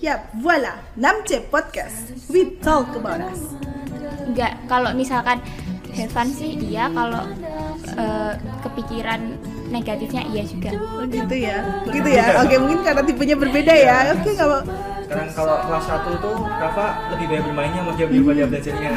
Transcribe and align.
Yap, 0.00 0.32
voila, 0.40 0.80
6C 0.96 1.52
Podcast. 1.52 2.16
We 2.32 2.56
talk 2.64 2.88
about 2.96 3.20
us. 3.20 3.52
Enggak, 4.24 4.56
kalau 4.64 4.96
misalkan 4.96 5.44
have 5.92 6.08
fun 6.08 6.32
sih 6.32 6.56
iya, 6.56 6.88
kalau 6.88 7.28
eh, 7.84 8.32
kepikiran 8.64 9.36
negatifnya 9.68 10.24
iya 10.32 10.48
juga. 10.48 10.72
Oh 10.80 11.04
gitu 11.04 11.36
ya, 11.36 11.84
gitu 11.92 12.08
ya. 12.08 12.32
Oke, 12.40 12.56
mungkin 12.56 12.80
karena 12.80 13.04
tipenya 13.04 13.36
berbeda 13.36 13.74
ya. 13.76 14.16
Oke, 14.16 14.32
kalau 14.40 14.64
Sekarang 15.10 15.26
kalau 15.34 15.58
kelas 15.60 15.84
1 15.90 16.22
tuh 16.22 16.34
Rafa 16.46 16.86
lebih 17.10 17.26
banyak 17.26 17.44
bermainnya 17.44 17.82
mau 17.82 17.90
dia 17.92 18.06
daripada 18.06 18.46
belajarnya. 18.46 18.90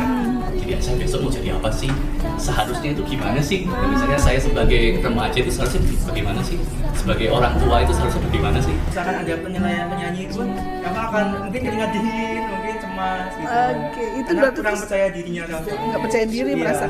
jadi 0.53 0.77
saya 0.77 0.95
besok 0.95 1.19
mau 1.19 1.31
jadi 1.33 1.49
apa 1.51 1.69
sih 1.73 1.89
seharusnya 2.37 2.89
itu 2.93 3.01
gimana 3.03 3.41
sih 3.41 3.65
Dan 3.65 3.87
misalnya 3.89 4.19
saya 4.21 4.37
sebagai 4.37 5.01
remaja 5.01 5.33
itu 5.35 5.49
seharusnya 5.49 5.81
bagaimana 6.05 6.39
sih 6.39 6.61
sebagai 6.93 7.27
orang 7.27 7.57
tua 7.57 7.81
itu 7.81 7.91
seharusnya 7.91 8.21
bagaimana 8.23 8.57
sih 8.61 8.75
Misalkan 8.85 9.15
ada 9.19 9.33
penilaian 9.35 9.85
penyanyi 9.89 10.21
itu 10.29 10.39
Rafa 10.79 11.01
akan 11.03 11.25
mungkin 11.41 11.61
keringat 11.63 11.89
dingin, 11.91 12.41
mungkin 12.45 12.75
cemas 12.77 13.31
gitu. 13.33 13.49
Oke, 13.49 14.03
itu 14.13 14.29
Karena 14.29 14.37
berarti 14.39 14.57
kurang 14.61 14.75
percaya 14.77 15.07
dirinya 15.09 15.43
Rafa. 15.49 15.69
nggak 15.73 16.01
percaya 16.05 16.25
diri 16.29 16.51
Iya. 16.51 16.59
merasa. 16.61 16.85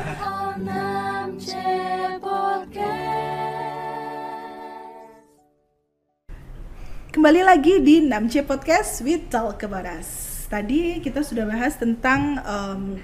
Kembali 7.24 7.40
lagi 7.40 7.80
di 7.80 8.04
6C 8.04 8.44
Podcast 8.44 9.00
with 9.00 9.32
Talk 9.32 9.64
About 9.64 9.88
Us. 9.88 10.44
Tadi 10.44 11.00
kita 11.00 11.24
sudah 11.24 11.48
bahas 11.48 11.72
tentang 11.72 12.36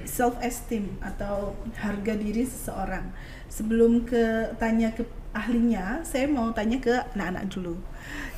self 0.05 0.37
esteem 0.45 0.93
atau 1.01 1.56
harga 1.80 2.20
diri 2.20 2.45
seseorang. 2.45 3.16
Sebelum 3.48 4.05
ke 4.05 4.52
tanya 4.60 4.93
ke 4.93 5.09
ahlinya, 5.33 6.05
saya 6.05 6.29
mau 6.29 6.52
tanya 6.52 6.77
ke 6.84 7.01
anak-anak 7.16 7.48
dulu. 7.48 7.80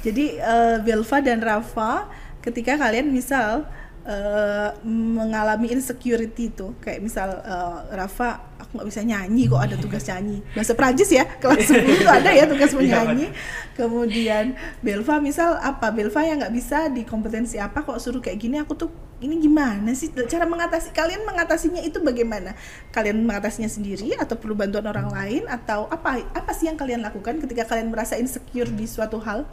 Jadi 0.07 0.39
eh, 0.39 0.79
Belva 0.87 1.19
dan 1.19 1.43
Rafa, 1.43 2.07
ketika 2.47 2.79
kalian 2.79 3.11
misal 3.11 3.67
eh, 4.03 4.71
mengalami 4.87 5.71
insecurity 5.73 6.51
itu, 6.51 6.75
kayak 6.83 7.01
misal 7.03 7.29
eh, 7.43 7.79
Rafa, 7.95 8.55
aku 8.59 8.79
nggak 8.79 8.89
bisa 8.89 9.03
nyanyi 9.05 9.51
kok 9.51 9.63
ada 9.63 9.77
tugas 9.79 10.03
nyanyi. 10.09 10.39
Bahasa 10.55 10.73
Prancis 10.75 11.11
ya, 11.11 11.25
kelas 11.43 11.69
10 11.69 11.83
itu 11.87 12.09
ada 12.09 12.31
ya 12.31 12.45
tugas 12.47 12.73
menyanyi. 12.79 13.31
Kemudian 13.79 14.55
Belva 14.81 15.19
misal 15.23 15.59
apa? 15.59 15.91
Belva 15.91 16.21
yang 16.23 16.43
nggak 16.43 16.55
bisa 16.55 16.91
di 16.91 17.03
kompetensi 17.07 17.57
apa 17.57 17.83
kok 17.83 17.99
suruh 17.99 18.21
kayak 18.21 18.39
gini 18.39 18.57
aku 18.59 18.75
tuh 18.77 18.91
ini 19.23 19.39
gimana 19.39 19.95
sih 19.95 20.11
cara 20.11 20.43
mengatasi 20.51 20.91
kalian 20.91 21.23
mengatasinya 21.23 21.79
itu 21.79 22.03
bagaimana? 22.03 22.59
Kalian 22.91 23.23
mengatasinya 23.23 23.71
sendiri 23.71 24.19
atau 24.19 24.35
perlu 24.35 24.59
bantuan 24.59 24.83
orang 24.91 25.15
lain 25.15 25.47
atau 25.47 25.87
apa 25.87 26.27
apa 26.35 26.51
sih 26.51 26.67
yang 26.67 26.75
kalian 26.75 27.07
lakukan 27.07 27.39
ketika 27.39 27.71
kalian 27.71 27.95
merasa 27.95 28.19
insecure 28.19 28.67
di 28.67 28.83
suatu 28.85 29.23
hal? 29.23 29.47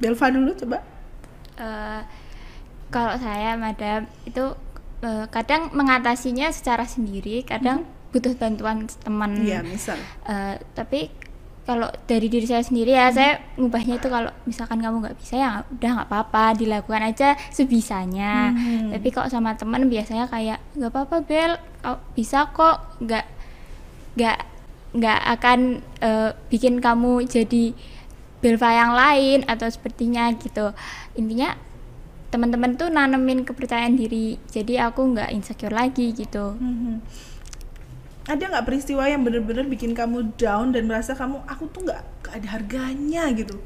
Belva 0.00 0.26
dulu 0.32 0.52
coba. 0.52 0.84
Eh, 1.60 2.02
kalau 2.90 3.14
saya 3.16 3.54
madam 3.54 4.04
itu 4.22 4.44
eh, 5.00 5.24
kadang 5.28 5.70
mengatasinya 5.70 6.50
secara 6.50 6.84
sendiri, 6.84 7.40
kadang 7.42 7.82
butuh 8.10 8.34
bantuan 8.34 8.84
teman. 8.98 9.38
Iya, 9.38 9.62
misal. 9.62 9.96
Eh, 10.24 10.58
tapi 10.72 11.08
kalau 11.60 11.86
dari 12.04 12.26
diri 12.26 12.42
saya 12.44 12.60
sendiri 12.60 12.90
ya 12.90 13.08
saya 13.08 13.38
ngubahnya 13.54 13.96
itu 13.96 14.08
kalau 14.08 14.32
misalkan 14.42 14.82
kamu 14.82 15.06
nggak 15.06 15.16
bisa 15.16 15.34
ya 15.36 15.50
udah 15.62 15.90
nggak 15.92 16.08
apa-apa 16.08 16.58
dilakukan 16.58 17.04
aja 17.04 17.38
sebisanya 17.48 18.50
Mhm. 18.50 18.90
tapi 18.90 19.08
kok 19.08 19.30
sama 19.30 19.54
teman 19.54 19.86
biasanya 19.86 20.26
kayak 20.26 20.58
nggak 20.74 20.90
apa-apa 20.90 21.16
bel 21.22 21.52
kau 21.78 22.00
bisa 22.10 22.50
kok 22.50 22.98
nggak 22.98 23.22
nggak 24.18 24.38
nggak 24.98 25.20
akan 25.30 25.58
eh, 26.00 26.30
bikin 26.50 26.82
kamu 26.82 27.28
jadi 27.28 27.64
belva 28.40 28.70
yang 28.72 28.92
lain 28.92 29.38
atau 29.46 29.68
sepertinya 29.68 30.26
gitu 30.34 30.74
intinya 31.14 31.54
teman-teman 32.30 32.74
tuh 32.74 32.88
nanemin 32.88 33.42
kepercayaan 33.42 33.94
diri 33.94 34.38
jadi 34.46 34.88
aku 34.88 35.02
nggak 35.10 35.30
insecure 35.30 35.72
lagi 35.72 36.10
gitu 36.12 36.54
Mhm. 36.56 37.02
Ada 38.22 38.46
nggak 38.46 38.62
peristiwa 38.64 39.02
yang 39.04 39.20
bener-bener 39.20 39.66
bikin 39.66 39.90
kamu 39.90 40.36
down 40.36 40.70
dan 40.70 40.86
merasa 40.86 41.12
kamu 41.12 41.42
aku 41.44 41.66
tuh 41.66 41.82
nggak 41.82 41.98
ada 42.30 42.48
harganya 42.48 43.26
gitu? 43.32 43.58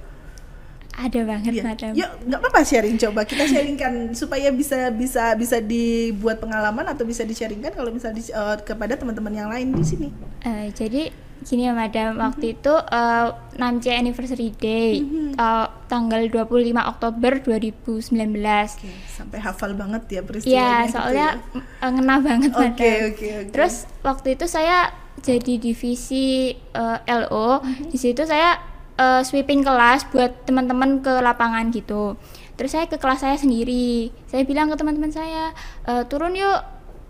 ada 0.95 1.21
banget 1.27 1.53
Iya. 1.53 1.63
madam 1.67 1.91
Yuk, 1.93 2.11
nggak 2.23 2.39
apa-apa 2.39 2.61
sharing 2.63 2.95
coba 2.97 3.27
kita 3.27 3.45
sharingkan 3.45 3.93
supaya 4.15 4.55
bisa 4.55 4.89
bisa 4.89 5.35
bisa 5.35 5.59
dibuat 5.59 6.39
pengalaman 6.39 6.87
atau 6.87 7.03
bisa 7.03 7.27
di-sharingkan 7.27 7.75
kalau 7.75 7.91
misal 7.91 8.15
di- 8.15 8.31
eh, 8.31 8.57
kepada 8.63 8.95
teman-teman 8.95 9.35
yang 9.35 9.51
lain 9.51 9.75
di 9.75 9.83
sini. 9.83 10.09
Eh, 10.41 10.71
jadi 10.71 11.11
gini 11.45 11.65
ya 11.65 11.73
madam, 11.73 12.17
waktu 12.17 12.57
itu 12.57 12.73
eh, 12.73 13.27
6C 13.55 13.87
anniversary 13.93 14.49
day 14.51 15.05
eh, 15.31 15.67
tanggal 15.87 16.25
25 16.27 16.49
Oktober 16.75 17.33
2019. 17.39 18.11
Oke, 18.11 18.91
sampai 19.07 19.39
hafal 19.39 19.73
banget 19.73 20.03
ya 20.11 20.21
peristiwanya. 20.21 20.57
Iya, 20.57 20.77
gitu 20.83 20.93
soalnya 20.93 21.29
ya. 21.53 21.61
eh, 21.85 21.91
ngena 21.91 22.17
banget 22.19 22.51
Oke, 22.51 22.65
madam. 22.65 23.09
oke, 23.13 23.29
oke. 23.39 23.51
Terus 23.53 23.75
waktu 24.01 24.29
itu 24.35 24.47
saya 24.47 24.91
jadi 25.21 25.55
divisi 25.59 26.27
eh, 26.53 26.99
LO. 27.07 27.61
Mhm. 27.61 27.93
Di 27.93 27.99
situ 28.01 28.25
saya 28.25 28.57
eh, 28.95 29.23
sweeping 29.23 29.61
kelas 29.61 30.09
buat 30.09 30.45
teman-teman 30.45 30.99
ke 30.99 31.13
lapangan 31.21 31.69
gitu. 31.71 32.17
Terus 32.55 32.71
saya 32.71 32.87
ke 32.87 32.97
kelas 32.97 33.21
saya 33.21 33.35
sendiri. 33.35 34.09
Saya 34.27 34.43
bilang 34.43 34.71
ke 34.71 34.77
teman-teman 34.77 35.11
saya, 35.11 35.51
"Eh, 35.85 36.03
turun 36.07 36.33
yuk 36.33 36.63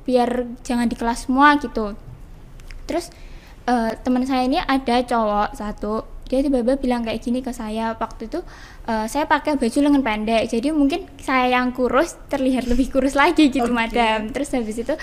biar 0.05 0.29
jangan 0.61 0.85
di 0.85 0.97
kelas 0.97 1.25
semua 1.25 1.57
gitu. 1.57 1.97
Terus 2.85 3.09
eh, 3.65 3.91
teman 4.01 4.25
saya 4.29 4.45
ini 4.45 4.61
ada 4.61 5.01
cowok 5.05 5.49
satu, 5.57 5.95
dia 6.25 6.41
tiba-tiba 6.41 6.81
bilang 6.81 7.05
kayak 7.05 7.21
gini 7.21 7.45
ke 7.45 7.53
saya 7.53 7.93
waktu 7.97 8.33
itu 8.33 8.41
eh, 8.89 9.07
saya 9.09 9.29
pakai 9.29 9.61
baju 9.61 9.79
lengan 9.81 10.03
pendek, 10.05 10.43
jadi 10.49 10.69
mungkin 10.73 11.09
saya 11.21 11.53
yang 11.53 11.73
kurus 11.73 12.17
terlihat 12.33 12.65
lebih 12.69 12.89
kurus 12.93 13.17
lagi 13.17 13.49
gitu 13.53 13.69
Oke. 13.69 13.77
madam. 13.77 14.33
Terus 14.33 14.53
habis 14.57 14.77
itu 14.81 14.95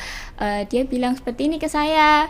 eh, 0.41 0.61
dia 0.69 0.81
bilang 0.85 1.13
seperti 1.17 1.49
ini 1.49 1.57
ke 1.61 1.69
saya, 1.69 2.29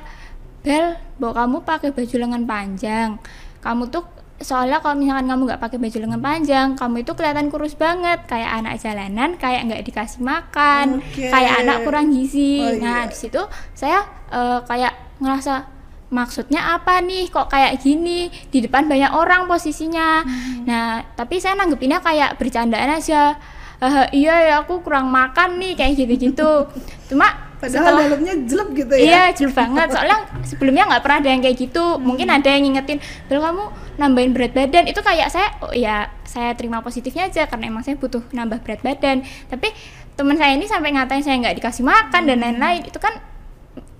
Bel, 0.62 0.94
bawa 1.18 1.46
kamu 1.46 1.66
pakai 1.66 1.90
baju 1.90 2.16
lengan 2.22 2.44
panjang, 2.46 3.18
kamu 3.66 3.90
tuh 3.90 4.06
soalnya 4.42 4.81
kalau 4.81 4.98
misalkan 4.98 5.30
kamu 5.30 5.42
nggak 5.53 5.62
pakai 5.62 5.78
baju 5.78 5.98
lengan 6.02 6.22
panjang, 6.22 6.68
kamu 6.74 6.96
itu 7.06 7.12
kelihatan 7.13 7.48
kurus 7.53 7.78
banget, 7.78 8.25
kayak 8.25 8.62
anak 8.62 8.81
jalanan, 8.81 9.30
kayak 9.38 9.69
nggak 9.69 9.81
dikasih 9.86 10.22
makan, 10.25 11.02
Oke. 11.02 11.30
kayak 11.30 11.66
anak 11.66 11.86
kurang 11.86 12.09
gizi. 12.09 12.62
Oh, 12.62 12.74
nah 12.81 13.06
iya. 13.06 13.09
di 13.09 13.18
situ 13.18 13.42
saya 13.74 14.06
eh, 14.34 14.59
kayak 14.66 14.94
ngerasa 15.22 15.81
maksudnya 16.11 16.75
apa 16.75 16.99
nih 16.99 17.31
kok 17.31 17.47
kayak 17.47 17.79
gini 17.79 18.27
di 18.51 18.59
depan 18.59 18.85
banyak 18.85 19.11
orang 19.11 19.47
posisinya 19.47 20.22
Hmm. 20.22 20.67
nah 20.67 21.01
tapi 21.16 21.39
saya 21.39 21.55
nanggepinnya 21.55 22.03
kayak 22.03 22.35
bercandaan 22.35 22.91
aja 22.91 23.39
"Eh, 23.79 24.05
iya 24.13 24.35
ya 24.44 24.53
aku 24.61 24.83
kurang 24.83 25.09
makan 25.09 25.57
nih 25.57 25.73
kayak 25.73 25.97
gitu-gitu 25.97 26.67
cuma 27.09 27.50
Padahal 27.61 27.94
setelah 27.94 28.01
dalamnya 28.09 28.33
jelek 28.41 28.69
gitu 28.73 28.94
ya. 28.97 29.05
Iya, 29.05 29.23
jelek 29.38 29.53
banget. 29.53 29.88
Soalnya 29.94 30.17
sebelumnya 30.41 30.83
nggak 30.89 31.03
pernah 31.05 31.17
ada 31.21 31.29
yang 31.29 31.41
kayak 31.45 31.57
gitu. 31.61 32.01
Mungkin 32.01 32.25
ada 32.25 32.50
yang 32.50 32.66
ngingetin, 32.66 32.97
"Bel 33.29 33.38
kamu 33.38 33.63
nambahin 34.01 34.33
berat 34.33 34.57
badan." 34.57 34.89
Itu 34.89 35.05
kayak 35.05 35.29
saya 35.29 35.61
oh 35.61 35.69
ya, 35.69 36.09
saya 36.25 36.57
terima 36.57 36.81
positifnya 36.81 37.29
aja 37.29 37.45
karena 37.45 37.69
emang 37.69 37.85
saya 37.85 38.01
butuh 38.01 38.25
nambah 38.33 38.66
berat 38.66 38.81
badan. 38.81 39.21
Tapi 39.45 39.69
teman 40.17 40.41
saya 40.41 40.57
ini 40.57 40.66
sampai 40.66 40.89
ngatain 40.89 41.21
saya 41.21 41.38
nggak 41.38 41.61
dikasih 41.61 41.85
makan 41.85 42.21
dan 42.25 42.41
lain-lain. 42.41 42.81
Itu 42.81 42.97
kan 42.97 43.13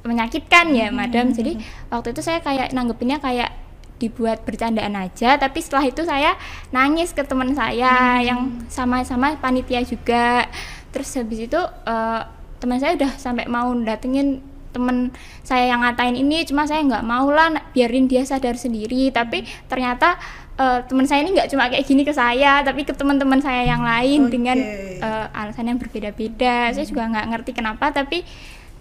menyakitkan 0.01 0.73
ya, 0.73 0.89
Madam. 0.89 1.34
Jadi 1.34 1.57
waktu 1.89 2.13
itu 2.13 2.22
saya 2.25 2.41
kayak 2.41 2.73
nanggepinnya 2.73 3.22
kayak 3.22 3.62
dibuat 4.01 4.41
bercandaan 4.41 4.97
aja 4.97 5.38
tapi 5.38 5.62
setelah 5.62 5.85
itu 5.85 6.01
saya 6.01 6.34
nangis 6.73 7.13
ke 7.13 7.22
teman 7.22 7.53
saya 7.53 8.17
yang 8.25 8.66
sama-sama 8.66 9.38
panitia 9.38 9.85
juga. 9.85 10.50
Terus 10.89 11.13
habis 11.13 11.45
itu 11.45 11.62
eh, 11.85 12.22
teman 12.57 12.81
saya 12.81 12.97
udah 12.97 13.12
sampai 13.22 13.45
mau 13.45 13.69
datengin 13.85 14.41
temen 14.72 15.12
saya 15.44 15.67
yang 15.67 15.84
ngatain 15.84 16.16
ini 16.16 16.47
cuma 16.47 16.63
saya 16.63 16.79
nggak 16.88 17.03
mau 17.03 17.28
lah 17.28 17.51
biarin 17.78 18.09
dia 18.09 18.25
sadar 18.25 18.57
sendiri. 18.57 19.13
Tapi 19.13 19.45
ternyata 19.69 20.18
eh, 20.57 20.81
teman 20.89 21.06
saya 21.06 21.21
ini 21.21 21.38
nggak 21.38 21.53
cuma 21.53 21.69
kayak 21.69 21.86
gini 21.86 22.01
ke 22.01 22.12
saya 22.18 22.65
tapi 22.65 22.81
ke 22.89 22.98
teman-teman 22.98 23.38
saya 23.38 23.69
yang 23.69 23.86
lain 23.86 24.25
Oke. 24.25 24.31
dengan 24.33 24.57
eh, 24.98 25.25
alasan 25.38 25.69
yang 25.69 25.77
berbeda-beda. 25.77 26.74
Saya 26.74 26.86
juga 26.89 27.06
nggak 27.06 27.25
ngerti 27.38 27.51
kenapa 27.53 27.94
tapi 27.94 28.25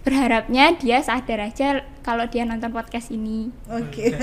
berharapnya 0.00 0.72
dia 0.80 1.04
sadar 1.04 1.52
aja 1.52 1.84
kalau 2.00 2.24
dia 2.24 2.48
nonton 2.48 2.72
podcast 2.72 3.12
ini 3.12 3.52
Oke. 3.68 4.16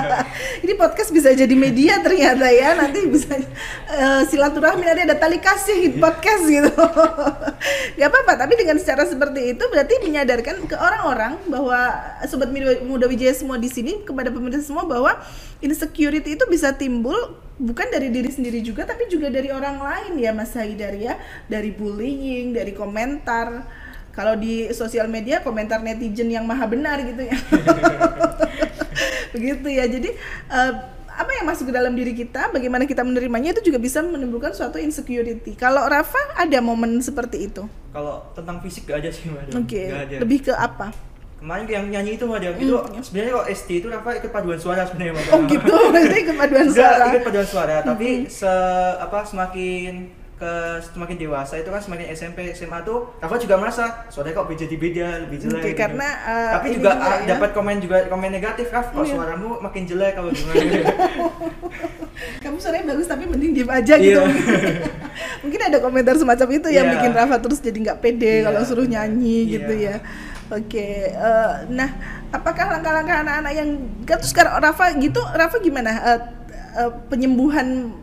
Ini 0.64 0.72
podcast 0.78 1.10
bisa 1.10 1.34
jadi 1.34 1.50
media 1.52 1.98
ternyata 2.00 2.46
ya. 2.48 2.72
Nanti 2.78 3.04
bisa 3.10 3.36
eh, 3.36 4.22
silaturahmi 4.30 4.86
nanti 4.86 5.02
ada 5.04 5.18
tali 5.18 5.42
kasih 5.42 5.98
podcast 5.98 6.46
gitu. 6.46 6.70
Gak 7.98 8.08
apa-apa, 8.08 8.32
tapi 8.46 8.54
dengan 8.54 8.78
secara 8.78 9.04
seperti 9.04 9.58
itu 9.58 9.64
berarti 9.66 10.00
menyadarkan 10.06 10.64
ke 10.64 10.76
orang-orang 10.78 11.36
bahwa 11.50 11.78
sobat 12.30 12.48
muda 12.86 13.10
Wijaya 13.10 13.34
semua 13.34 13.58
di 13.58 13.68
sini 13.68 14.06
kepada 14.06 14.30
pemirsa 14.30 14.62
semua 14.62 14.86
bahwa 14.86 15.18
insecurity 15.60 16.38
itu 16.38 16.44
bisa 16.46 16.72
timbul 16.72 17.36
bukan 17.58 17.86
dari 17.90 18.10
diri 18.10 18.30
sendiri 18.30 18.58
juga 18.64 18.82
tapi 18.82 19.06
juga 19.06 19.30
dari 19.30 19.50
orang 19.50 19.78
lain 19.78 20.12
ya 20.18 20.30
Mas 20.32 20.54
Haidar 20.54 20.94
ya, 20.94 21.18
dari 21.50 21.74
bullying, 21.74 22.54
dari 22.54 22.72
komentar. 22.72 23.82
Kalau 24.14 24.34
di 24.34 24.66
sosial 24.70 25.06
media 25.06 25.38
komentar 25.38 25.78
netizen 25.78 26.28
yang 26.28 26.42
maha 26.42 26.64
benar 26.64 26.98
gitu 27.02 27.20
ya. 27.20 27.34
Begitu 29.34 29.66
ya. 29.68 29.84
Jadi 29.84 30.08
eh, 30.48 30.72
apa 31.14 31.30
yang 31.32 31.46
masuk 31.46 31.70
ke 31.70 31.72
dalam 31.72 31.94
diri 31.94 32.10
kita, 32.10 32.50
bagaimana 32.50 32.84
kita 32.84 33.02
menerimanya 33.02 33.50
itu 33.50 33.62
juga 33.64 33.78
bisa 33.78 34.02
menimbulkan 34.02 34.50
suatu 34.50 34.78
insecurity. 34.78 35.54
Kalau 35.54 35.82
Rafa 35.84 36.18
ada 36.34 36.58
momen 36.58 36.98
seperti 36.98 37.46
itu. 37.46 37.62
Kalau 37.90 38.26
tentang 38.34 38.58
fisik 38.58 38.86
gak 38.86 38.98
ada 38.98 39.10
sih 39.10 39.30
madam. 39.30 39.62
Oke, 39.62 39.82
Gak 39.86 40.02
ada. 40.10 40.16
lebih 40.18 40.38
ke 40.42 40.52
apa? 40.52 40.90
Kemarin 41.38 41.64
yang 41.68 41.84
nyanyi 41.92 42.16
itu 42.16 42.24
madam, 42.24 42.56
itu 42.56 42.72
sebenarnya 43.04 43.30
kalau 43.36 43.46
SD 43.46 43.68
itu 43.76 43.86
Rafa 43.92 44.10
ikut 44.16 44.30
paduan 44.32 44.56
suara 44.56 44.82
sebenarnya 44.88 45.12
madam. 45.12 45.30
Oh 45.30 45.40
gitu, 45.44 45.74
berarti 45.92 46.20
kepaduan 46.24 46.66
Enggak, 46.66 46.88
suara. 46.88 47.04
ikut 47.04 47.22
paduan 47.22 47.46
suara, 47.46 47.74
tapi 47.84 48.08
se 48.26 48.52
apa 48.96 49.18
semakin 49.22 49.92
ke 50.34 50.52
semakin 50.82 51.14
dewasa 51.14 51.54
itu 51.56 51.70
kan 51.70 51.78
semakin 51.78 52.10
SMP 52.10 52.50
SMA 52.52 52.82
tuh 52.82 53.06
Rafa 53.22 53.38
juga 53.38 53.54
merasa 53.54 54.02
suaranya 54.10 54.42
kok 54.42 54.50
jadi 54.50 54.74
beda 54.74 55.06
lebih 55.22 55.38
jelek 55.38 55.62
Oke, 55.62 55.70
gitu. 55.70 55.78
karena, 55.78 56.08
eh, 56.26 56.52
tapi 56.58 56.68
juga, 56.74 56.90
ah, 56.90 57.16
ya. 57.22 57.26
dapat 57.38 57.50
komen 57.54 57.76
juga 57.78 57.96
komen 58.10 58.30
negatif 58.34 58.66
Raf 58.68 58.90
kok 58.90 58.98
Oh, 58.98 59.06
iya. 59.06 59.14
suaramu 59.14 59.62
makin 59.62 59.82
jelek 59.86 60.18
kalau 60.18 60.34
gimana 60.34 60.58
Kamu 62.42 62.56
suaranya 62.58 62.94
bagus 62.94 63.06
tapi 63.06 63.24
mending 63.26 63.52
diem 63.54 63.70
aja 63.70 63.94
gitu. 63.94 64.18
Iya. 64.18 64.26
Mungkin 65.46 65.60
ada 65.60 65.78
komentar 65.78 66.14
semacam 66.18 66.48
itu 66.50 66.68
yang 66.70 66.86
Iya. 66.86 66.94
bikin 66.98 67.12
Rafa 67.14 67.36
terus 67.38 67.58
jadi 67.62 67.78
nggak 67.80 67.98
pede 68.02 68.42
Iya, 68.42 68.50
kalau 68.50 68.60
suruh 68.66 68.86
nyanyi 68.86 69.46
iya. 69.46 69.52
gitu 69.58 69.74
ya. 69.74 69.96
Oke, 70.50 71.14
eh, 71.14 71.52
nah 71.70 71.88
apakah 72.28 72.74
langkah-langkah 72.74 73.22
anak-anak 73.22 73.52
yang 73.54 73.68
kan 74.02 74.18
terus 74.18 74.34
sekarang 74.34 74.58
Rafa 74.58 74.92
gitu, 74.98 75.22
Rafa 75.24 75.56
gimana 75.58 75.90
Eh, 75.94 76.20
eh, 76.82 76.90
penyembuhan 77.06 77.94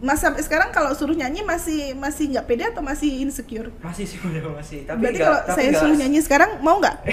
Mas 0.00 0.16
sampai 0.16 0.40
sekarang 0.40 0.72
kalau 0.72 0.96
suruh 0.96 1.12
nyanyi 1.12 1.44
masih 1.44 1.92
masih 1.94 2.32
nggak 2.32 2.48
pede 2.48 2.64
atau 2.64 2.80
masih 2.80 3.20
insecure? 3.20 3.68
masih 3.78 4.08
sih 4.08 4.16
udah 4.18 4.56
masih 4.56 4.88
tapi 4.88 4.96
Berarti 4.98 5.20
kalau 5.20 5.40
tapi 5.42 5.52
saya 5.52 5.68
nggak- 5.68 5.76
suruh 5.78 5.92
nyanyi 5.94 6.20
sekarang 6.20 6.50
mau 6.58 6.80
nggak? 6.80 6.96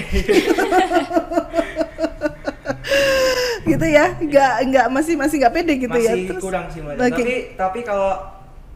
gitu 3.68 3.86
ya, 3.86 4.16
nggak 4.16 4.52
nggak 4.64 4.86
masih 4.88 5.14
masih 5.14 5.36
nggak 5.36 5.52
pede 5.52 5.72
gitu 5.76 5.98
ya. 5.98 6.12
masih 6.16 6.40
kurang 6.40 6.66
sih 6.72 6.80
madam 6.80 7.04
Oke. 7.04 7.12
tapi 7.12 7.34
tapi 7.54 7.80
kalau 7.84 8.10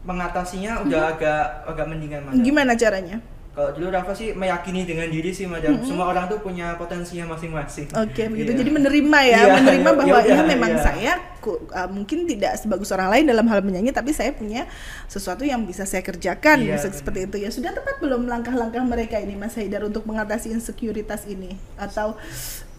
mengatasinya 0.03 0.85
udah 0.85 1.03
agak 1.09 1.43
agak 1.65 1.85
mendingan 1.89 2.21
madam 2.23 2.37
gimana 2.37 2.77
caranya? 2.77 3.17
Kalau 3.53 3.69
dulu 3.69 3.93
Rafa 3.93 4.17
sih 4.17 4.33
meyakini 4.33 4.81
dengan 4.81 5.05
diri 5.05 5.29
sih 5.29 5.45
madam 5.45 5.77
semua 5.85 6.09
orang 6.09 6.25
tuh 6.25 6.41
punya 6.41 6.73
potensinya 6.73 7.37
masing-masing 7.37 7.85
Oke, 7.93 8.25
begitu. 8.25 8.49
Iya. 8.49 8.59
Jadi 8.65 8.71
menerima 8.73 9.19
ya, 9.21 9.39
Iya, 9.45 9.53
menerima 9.61 9.89
ya 9.93 9.97
bahwa 10.01 10.17
udah, 10.17 10.25
ini 10.25 10.43
memang 10.57 10.71
iya. 10.73 10.81
saya 10.81 11.13
ku- 11.37 11.61
uh, 11.69 11.85
mungkin 11.85 12.25
tidak 12.25 12.57
sebagus 12.57 12.89
orang 12.89 13.13
lain 13.13 13.29
dalam 13.29 13.45
hal 13.45 13.61
menyanyi, 13.61 13.93
tapi 13.93 14.09
saya 14.09 14.33
punya 14.33 14.65
sesuatu 15.05 15.45
yang 15.45 15.61
bisa 15.69 15.85
saya 15.85 16.01
kerjakan, 16.01 16.65
Iya, 16.65 16.81
bisa 16.81 16.89
benar. 16.89 16.97
seperti 16.97 17.19
itu 17.29 17.37
ya. 17.45 17.49
Sudah 17.53 17.71
tepat 17.77 18.01
belum 18.01 18.25
langkah-langkah 18.25 18.81
mereka 18.81 19.21
ini, 19.21 19.37
Mas 19.37 19.53
Haidar, 19.53 19.85
untuk 19.85 20.01
mengatasi 20.09 20.49
insekuritas 20.49 21.29
ini 21.29 21.53
atau 21.77 22.17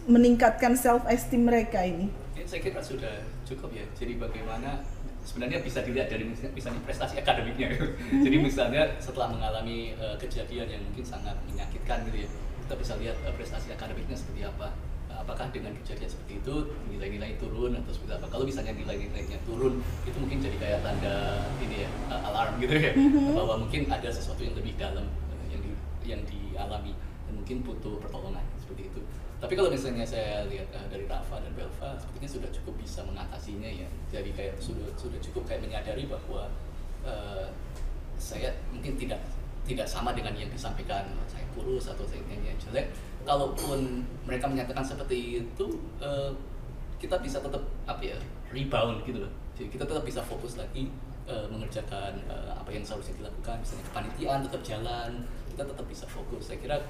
meningkatkan 0.05 0.75
self 0.75 1.07
esteem 1.07 1.47
mereka 1.47 1.87
ini? 1.87 2.11
Ya, 2.35 2.45
saya 2.45 2.61
kira 2.61 2.83
sudah 2.83 3.23
cukup 3.47 3.71
ya. 3.73 3.87
Jadi 3.95 4.19
bagaimana 4.19 4.83
sebenarnya 5.35 5.67
bisa 5.67 5.83
dilihat 5.83 6.07
dari 6.07 6.31
mis- 6.31 6.47
misalnya 6.55 6.79
prestasi 6.87 7.19
akademiknya. 7.19 7.75
Jadi 8.25 8.37
misalnya 8.39 8.87
setelah 9.03 9.35
mengalami 9.35 9.91
eh, 9.99 10.15
kejadian 10.23 10.79
yang 10.79 10.83
mungkin 10.87 11.03
sangat 11.03 11.35
menyakitkan 11.51 12.07
gitu 12.07 12.23
ya, 12.23 12.29
kita 12.63 12.75
bisa 12.79 12.93
lihat 13.03 13.19
eh, 13.27 13.35
prestasi 13.35 13.75
akademiknya 13.75 14.15
seperti 14.15 14.47
apa. 14.47 14.71
Apakah 15.15 15.51
dengan 15.51 15.75
kejadian 15.83 16.11
seperti 16.11 16.39
itu 16.43 16.55
nilai-nilai 16.91 17.35
turun 17.43 17.75
atau 17.75 17.91
seperti 17.91 18.15
apa? 18.15 18.27
Kalau 18.31 18.47
misalnya 18.47 18.79
nilai-nilainya 18.79 19.39
turun, 19.43 19.83
itu 20.07 20.17
mungkin 20.23 20.39
jadi 20.39 20.57
kayak 20.63 20.79
tanda 20.87 21.43
ini 21.59 21.83
ya 21.83 21.91
eh, 22.15 22.21
alarm 22.31 22.55
gitu 22.63 22.75
ya, 22.79 22.95
bahwa 23.35 23.55
mungkin 23.67 23.91
ada 23.91 24.09
sesuatu 24.15 24.47
yang 24.47 24.55
lebih 24.55 24.79
dalam 24.79 25.11
yang 25.51 25.61
di, 25.67 25.71
yang 26.07 26.23
dialami 26.31 26.95
dan 27.27 27.33
mungkin 27.35 27.67
butuh 27.67 27.99
pertolongan 27.99 28.47
seperti 28.63 28.87
itu. 28.87 29.03
Tapi 29.45 29.61
kalau 29.61 29.69
misalnya 29.69 30.09
saya 30.09 30.49
lihat 30.49 30.73
eh, 30.73 30.87
dari 30.89 31.05
Rafa 31.05 31.37
dan 31.37 31.53
Belva, 31.53 31.93
sepertinya 32.01 32.31
sudah 32.33 32.49
cukup 32.49 32.81
bisa 32.81 33.05
mengatasinya 33.05 33.69
ya. 33.69 33.85
Jadi 34.09 34.33
kayak 34.33 34.57
sudah 34.57 34.89
sudah 34.97 35.21
cukup 35.21 35.45
kayak 35.45 35.69
menyadari 35.69 36.09
bahwa 36.09 36.49
eh, 37.05 37.53
saya 38.17 38.49
mungkin 38.73 38.97
tidak 38.97 39.21
tidak 39.69 39.85
sama 39.85 40.17
dengan 40.17 40.33
yang 40.33 40.49
disampaikan 40.49 41.05
saya 41.29 41.45
kurus 41.53 41.93
atau 41.93 42.09
saya 42.09 42.25
nyanyi 42.25 42.57
jelek. 42.57 42.89
Kalaupun 43.29 44.05
mereka 44.25 44.49
menyatakan 44.49 44.81
seperti 44.81 45.45
itu, 45.45 45.67
eh, 46.01 46.33
kita 46.97 47.21
bisa 47.21 47.37
tetap 47.45 47.61
apa 47.85 48.01
ya 48.01 48.17
rebound 48.49 49.05
gitu 49.05 49.29
loh. 49.29 49.33
Jadi 49.61 49.69
kita 49.69 49.85
tetap 49.85 50.09
bisa 50.09 50.25
fokus 50.25 50.57
lagi 50.57 50.89
eh, 51.29 51.47
mengerjakan 51.53 52.17
eh, 52.33 52.53
apa 52.57 52.73
yang 52.73 52.81
seharusnya 52.81 53.21
dilakukan, 53.21 53.61
misalnya 53.61 53.85
kepanitiaan 53.93 54.41
tetap 54.41 54.63
jalan, 54.65 55.11
kita 55.53 55.69
tetap 55.69 55.85
bisa 55.85 56.09
fokus. 56.09 56.49
Saya 56.49 56.57
kira 56.65 56.81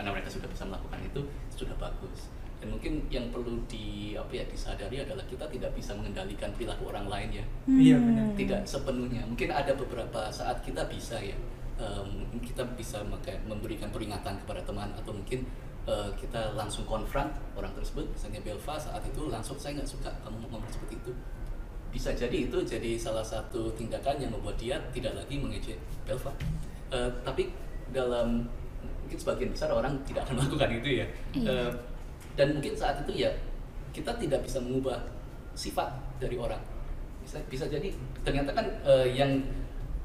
karena 0.00 0.16
mereka 0.16 0.32
sudah 0.32 0.48
bisa 0.48 0.64
melakukan 0.64 0.96
itu 1.04 1.20
sudah 1.52 1.76
bagus. 1.76 2.32
Dan 2.56 2.72
mungkin 2.72 3.04
yang 3.12 3.28
perlu 3.28 3.60
di 3.68 4.16
apa 4.16 4.32
ya 4.32 4.48
disadari 4.48 4.96
adalah 5.04 5.20
kita 5.28 5.44
tidak 5.52 5.76
bisa 5.76 5.92
mengendalikan 5.92 6.48
perilaku 6.56 6.88
orang 6.88 7.04
lain 7.04 7.28
ya. 7.36 7.44
Iya 7.68 7.96
benar. 8.00 8.32
Tidak 8.32 8.62
sepenuhnya. 8.64 9.28
Mungkin 9.28 9.52
ada 9.52 9.76
beberapa 9.76 10.32
saat 10.32 10.64
kita 10.64 10.88
bisa 10.88 11.20
ya 11.20 11.36
em, 11.76 12.32
kita 12.40 12.64
bisa 12.80 13.04
memberikan 13.44 13.92
peringatan 13.92 14.40
kepada 14.40 14.64
teman 14.64 14.88
atau 14.96 15.12
mungkin 15.12 15.44
eh, 15.84 16.10
kita 16.16 16.56
langsung 16.56 16.88
konfront 16.88 17.28
orang 17.60 17.76
tersebut. 17.76 18.08
Misalnya 18.16 18.40
Belva 18.40 18.80
saat 18.80 19.04
itu 19.04 19.28
langsung 19.28 19.60
saya 19.60 19.76
nggak 19.76 19.88
suka 20.00 20.08
kamu 20.24 20.48
ngomong 20.48 20.64
seperti 20.72 20.96
itu. 20.96 21.12
Bisa 21.92 22.16
jadi 22.16 22.48
itu 22.48 22.56
jadi 22.64 22.96
salah 22.96 23.24
satu 23.24 23.68
tindakan 23.76 24.16
yang 24.16 24.32
membuat 24.32 24.56
dia 24.56 24.80
tidak 24.96 25.12
lagi 25.12 25.36
mengejek 25.36 25.76
Belva. 26.08 26.32
Eh, 26.88 27.12
tapi 27.20 27.52
dalam 27.92 28.59
mungkin 29.10 29.26
sebagian 29.26 29.50
besar 29.50 29.74
orang 29.74 29.98
tidak 30.06 30.22
akan 30.22 30.34
melakukan 30.38 30.70
itu 30.78 30.88
ya. 31.02 31.06
Iya. 31.34 31.50
Eh, 31.50 31.70
dan 32.38 32.54
mungkin 32.54 32.78
saat 32.78 33.02
itu 33.02 33.26
ya 33.26 33.30
kita 33.90 34.14
tidak 34.22 34.46
bisa 34.46 34.62
mengubah 34.62 35.02
sifat 35.58 35.90
dari 36.22 36.38
orang. 36.38 36.62
Bisa 37.26 37.42
bisa 37.50 37.66
jadi 37.66 37.90
ternyata 38.22 38.54
kan 38.54 38.70
eh, 38.86 39.10
yang 39.10 39.42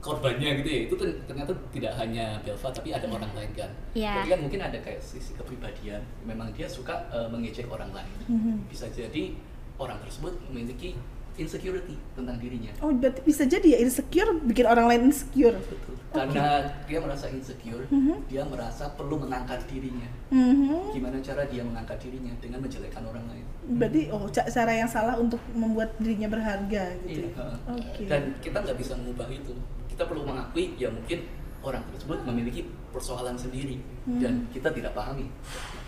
korbannya 0.02 0.62
gitu 0.62 0.70
ya 0.70 0.80
itu 0.90 0.96
ternyata 1.26 1.54
tidak 1.74 1.94
hanya 1.98 2.38
Belva 2.42 2.74
tapi 2.74 2.90
ada 2.98 3.06
orang 3.06 3.30
lain 3.38 3.52
kan. 3.54 3.70
Iya. 3.94 4.18
Berarti 4.18 4.30
kan 4.34 4.42
mungkin 4.42 4.62
ada 4.66 4.78
kayak 4.82 5.02
sisi 5.06 5.38
kepribadian 5.38 6.02
memang 6.26 6.50
dia 6.58 6.66
suka 6.66 7.06
eh, 7.14 7.30
mengejek 7.30 7.70
orang 7.70 7.94
lain. 7.94 8.18
Bisa 8.66 8.90
jadi 8.90 9.38
orang 9.78 10.02
tersebut 10.02 10.34
memiliki 10.50 10.98
insecurity 11.38 11.96
tentang 12.14 12.38
dirinya 12.38 12.72
Oh, 12.80 12.90
berarti 12.90 13.22
bisa 13.22 13.44
jadi 13.44 13.68
ya 13.68 13.80
insecure 13.80 14.32
bikin 14.42 14.66
orang 14.66 14.86
lain 14.86 15.02
insecure. 15.10 15.56
betul 15.58 15.94
karena 16.12 16.48
dia 16.86 17.00
merasa 17.00 17.28
insecure 17.28 17.84
Mhm. 17.88 18.24
dia 18.26 18.44
merasa 18.44 18.88
perlu 18.90 19.20
mengangkat 19.20 19.68
dirinya 19.68 20.08
Mhm. 20.30 20.92
gimana 20.92 21.20
cara 21.20 21.44
dia 21.44 21.60
mengangkat 21.60 22.00
dirinya 22.00 22.32
dengan 22.40 22.60
menjelekkan 22.62 23.04
orang 23.04 23.26
lain 23.28 23.44
Berarti 23.68 24.08
oh 24.10 24.30
ca- 24.30 24.46
cara 24.46 24.72
yang 24.72 24.86
salah 24.86 25.18
untuk 25.18 25.42
membuat 25.52 25.98
dirinya 25.98 26.30
berharga 26.30 26.94
gitu. 27.02 27.26
Iya, 27.26 27.26
ya? 27.26 27.30
heeh. 27.36 27.58
Oke. 27.74 28.02
Dan 28.06 28.22
kita 28.38 28.58
nggak 28.62 28.78
bisa 28.78 28.94
mengubah 28.94 29.26
itu. 29.28 29.58
Kita 29.88 30.06
perlu 30.06 30.22
mengakui 30.22 30.78
ya 30.78 30.88
mungkin 30.88 31.26
orang 31.60 31.82
tersebut 31.90 32.22
memiliki 32.24 32.62
persoalan 32.92 33.34
sendiri 33.34 33.82
Hmm. 34.06 34.22
dan 34.22 34.34
kita 34.54 34.70
tidak 34.70 34.94
pahami. 34.94 35.26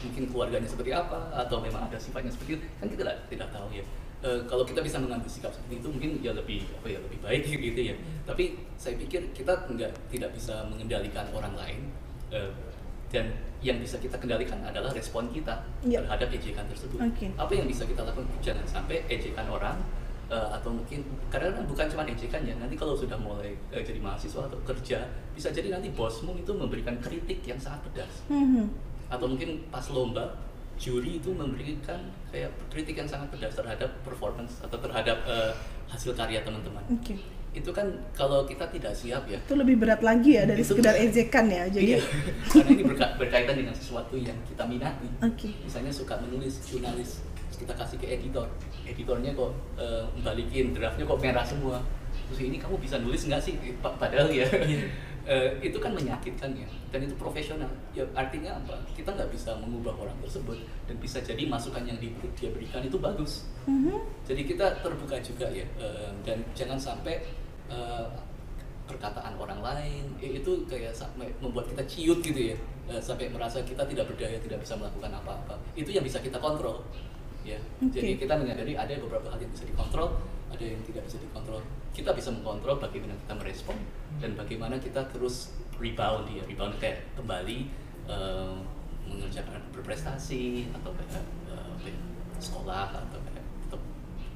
Mungkin 0.01 0.25
keluarganya 0.27 0.65
seperti 0.65 0.89
apa 0.91 1.29
atau 1.31 1.61
memang 1.61 1.85
ada 1.85 1.95
sifatnya 1.95 2.27
seperti 2.27 2.57
itu 2.57 2.65
kan 2.75 2.89
kita 2.89 3.01
tidak, 3.05 3.17
tidak 3.29 3.49
tahu 3.51 3.69
ya. 3.71 3.85
E, 4.17 4.29
kalau 4.49 4.65
kita 4.65 4.81
bisa 4.81 4.97
mengambil 4.97 5.29
sikap 5.29 5.53
seperti 5.53 5.77
itu 5.77 5.87
mungkin 5.87 6.17
ya 6.25 6.33
lebih 6.33 6.65
apa 6.73 6.87
ya 6.89 6.97
lebih 6.97 7.19
baik 7.21 7.43
gitu 7.69 7.81
ya. 7.93 7.95
Tapi 8.25 8.57
saya 8.73 8.97
pikir 8.97 9.29
kita 9.31 9.53
nggak 9.69 9.91
tidak 10.09 10.33
bisa 10.33 10.65
mengendalikan 10.65 11.29
orang 11.31 11.53
lain 11.53 11.93
e, 12.33 12.39
dan 13.07 13.29
yang 13.57 13.77
bisa 13.81 13.97
kita 13.97 14.17
kendalikan 14.17 14.61
adalah 14.61 14.93
respon 14.93 15.29
kita 15.31 15.63
Iya. 15.81 16.05
terhadap 16.05 16.29
ejekan 16.29 16.65
tersebut. 16.69 16.97
Oke. 16.99 17.29
Apa 17.33 17.51
yang 17.53 17.65
bisa 17.65 17.85
kita 17.85 18.05
lakukan? 18.05 18.27
Jangan 18.43 18.65
sampai 18.69 19.01
ejekan 19.09 19.49
orang 19.49 19.81
eh, 20.29 20.49
atau 20.53 20.75
mungkin 20.75 21.01
karena 21.33 21.55
kan 21.55 21.65
bukan 21.65 21.85
cuma 21.89 22.03
ejekan 22.05 22.45
ya. 22.45 22.53
Nanti 22.59 22.77
kalau 22.77 22.93
sudah 22.93 23.17
mulai 23.17 23.57
eh, 23.73 23.81
jadi 23.81 23.97
mahasiswa 23.97 24.45
atau 24.45 24.59
kerja, 24.61 25.09
bisa 25.33 25.49
jadi 25.49 25.73
nanti 25.73 25.89
bosmu 25.89 26.37
itu 26.37 26.53
memberikan 26.53 27.01
kritik 27.01 27.41
yang 27.47 27.57
sangat 27.57 27.81
pedas. 27.89 28.27
Mhm. 28.29 28.69
Atau 29.09 29.25
mungkin 29.25 29.65
pas 29.73 29.87
lomba 29.89 30.37
juri 30.77 31.17
itu 31.17 31.29
memberikan 31.29 31.97
kayak 32.27 32.49
kritik 32.67 32.95
yang 32.95 33.05
sangat 33.05 33.27
pedas 33.29 33.53
terhadap 33.53 33.89
performance 34.01 34.61
atau 34.61 34.77
terhadap 34.77 35.17
eh, 35.25 35.51
hasil 35.87 36.13
karya 36.13 36.41
teman-teman. 36.41 36.85
Oke. 36.89 37.17
Itu 37.49 37.69
kan 37.71 37.85
kalau 38.11 38.45
kita 38.45 38.69
tidak 38.69 38.93
siap 38.93 39.25
ya. 39.25 39.39
Itu 39.39 39.55
lebih 39.55 39.77
berat 39.77 39.99
lagi 39.99 40.33
ya 40.33 40.45
dari 40.45 40.61
Itu- 40.61 40.73
sekedar 40.73 40.93
ejekan 40.95 41.45
ya. 41.47 41.65
Jadi 41.67 41.85
Iya. 41.91 41.99
karena 42.53 42.69
ini 42.71 42.83
berka- 42.85 43.13
berkaitan 43.17 43.55
dengan 43.55 43.73
sesuatu 43.73 44.13
yang 44.15 44.37
kita 44.43 44.63
minati 44.63 45.09
Oke. 45.19 45.49
misalnya 45.59 45.89
suka 45.89 46.13
menulis 46.19 46.61
jurnalis 46.63 47.25
terus 47.47 47.57
kita 47.59 47.73
kasih 47.73 47.97
ke 47.97 48.07
editor 48.07 48.45
editornya 48.83 49.33
kok 49.33 49.49
eh, 49.75 50.03
balikin 50.19 50.71
draftnya 50.71 51.03
kok 51.03 51.17
merah 51.17 51.41
semua 51.41 51.81
terus 52.27 52.43
ini 52.43 52.55
kamu 52.55 52.75
bisa 52.77 52.99
nulis 52.99 53.23
nggak 53.23 53.39
sih 53.39 53.55
Pa- 53.77 53.95
padahal 53.95 54.27
ya 54.27 54.43
eh, 55.27 55.59
itu 55.59 55.75
kan 55.77 55.91
menyakitkan 55.91 56.55
ya 56.55 56.67
dan 56.87 57.03
itu 57.03 57.13
profesional. 57.13 57.67
Ya 57.91 58.07
artinya 58.15 58.55
apa? 58.55 58.79
Kita 58.95 59.11
nggak 59.11 59.27
bisa 59.29 59.51
mengubah 59.59 59.91
orang 59.93 60.15
tersebut 60.23 60.55
dan 60.87 60.95
bisa 60.97 61.19
jadi 61.19 61.43
masukan 61.45 61.83
yang 61.83 61.99
di- 61.99 62.15
dia 62.33 62.47
berikan 62.49 62.79
itu 62.81 62.95
bagus. 62.97 63.43
Mhm. 63.67 63.99
jadi 64.23 64.41
kita 64.47 64.65
terbuka 64.79 65.19
juga 65.19 65.51
ya 65.51 65.67
eh, 65.77 66.09
dan 66.23 66.39
jangan 66.55 66.79
sampai 66.79 67.19
eh, 67.67 68.07
perkataan 68.87 69.35
orang 69.35 69.59
lain 69.59 70.07
eh, 70.17 70.39
itu 70.39 70.63
kayak 70.63 70.95
sampai 70.95 71.27
membuat 71.43 71.67
kita 71.67 71.83
ciut 71.83 72.19
gitu 72.23 72.55
ya 72.55 72.57
sampai 73.03 73.27
merasa 73.27 73.59
kita 73.59 73.83
tidak 73.83 74.07
berdaya 74.07 74.39
tidak 74.39 74.63
bisa 74.63 74.79
melakukan 74.79 75.11
apa-apa. 75.11 75.59
Itu 75.75 75.91
yang 75.91 76.07
bisa 76.07 76.23
kita 76.23 76.39
kontrol 76.39 76.79
ya 77.47 77.59
Oke. 77.79 77.95
jadi 77.95 78.09
kita 78.19 78.33
menyadari 78.35 78.73
ada 78.75 78.93
beberapa 78.99 79.31
hal 79.31 79.39
yang 79.39 79.51
bisa 79.55 79.63
dikontrol 79.63 80.19
ada 80.51 80.63
yang 80.63 80.81
tidak 80.83 81.03
bisa 81.07 81.17
dikontrol 81.23 81.63
kita 81.95 82.11
bisa 82.13 82.29
mengontrol 82.29 82.77
bagaimana 82.77 83.15
kita 83.15 83.33
merespon 83.39 83.77
dan 84.19 84.31
bagaimana 84.35 84.75
kita 84.77 85.01
terus 85.09 85.55
rebound 85.79 86.27
ya 86.29 86.43
rebound 86.45 86.75
kayak 86.77 87.07
kembali 87.15 87.71
eh, 88.05 88.53
mengerjakan 89.07 89.63
berprestasi 89.71 90.67
atau 90.75 90.91
kayak 90.93 91.23
ya, 91.87 91.95
sekolah 92.37 92.91
atau 92.91 93.19
kayak 93.23 93.43
tetap 93.65 93.81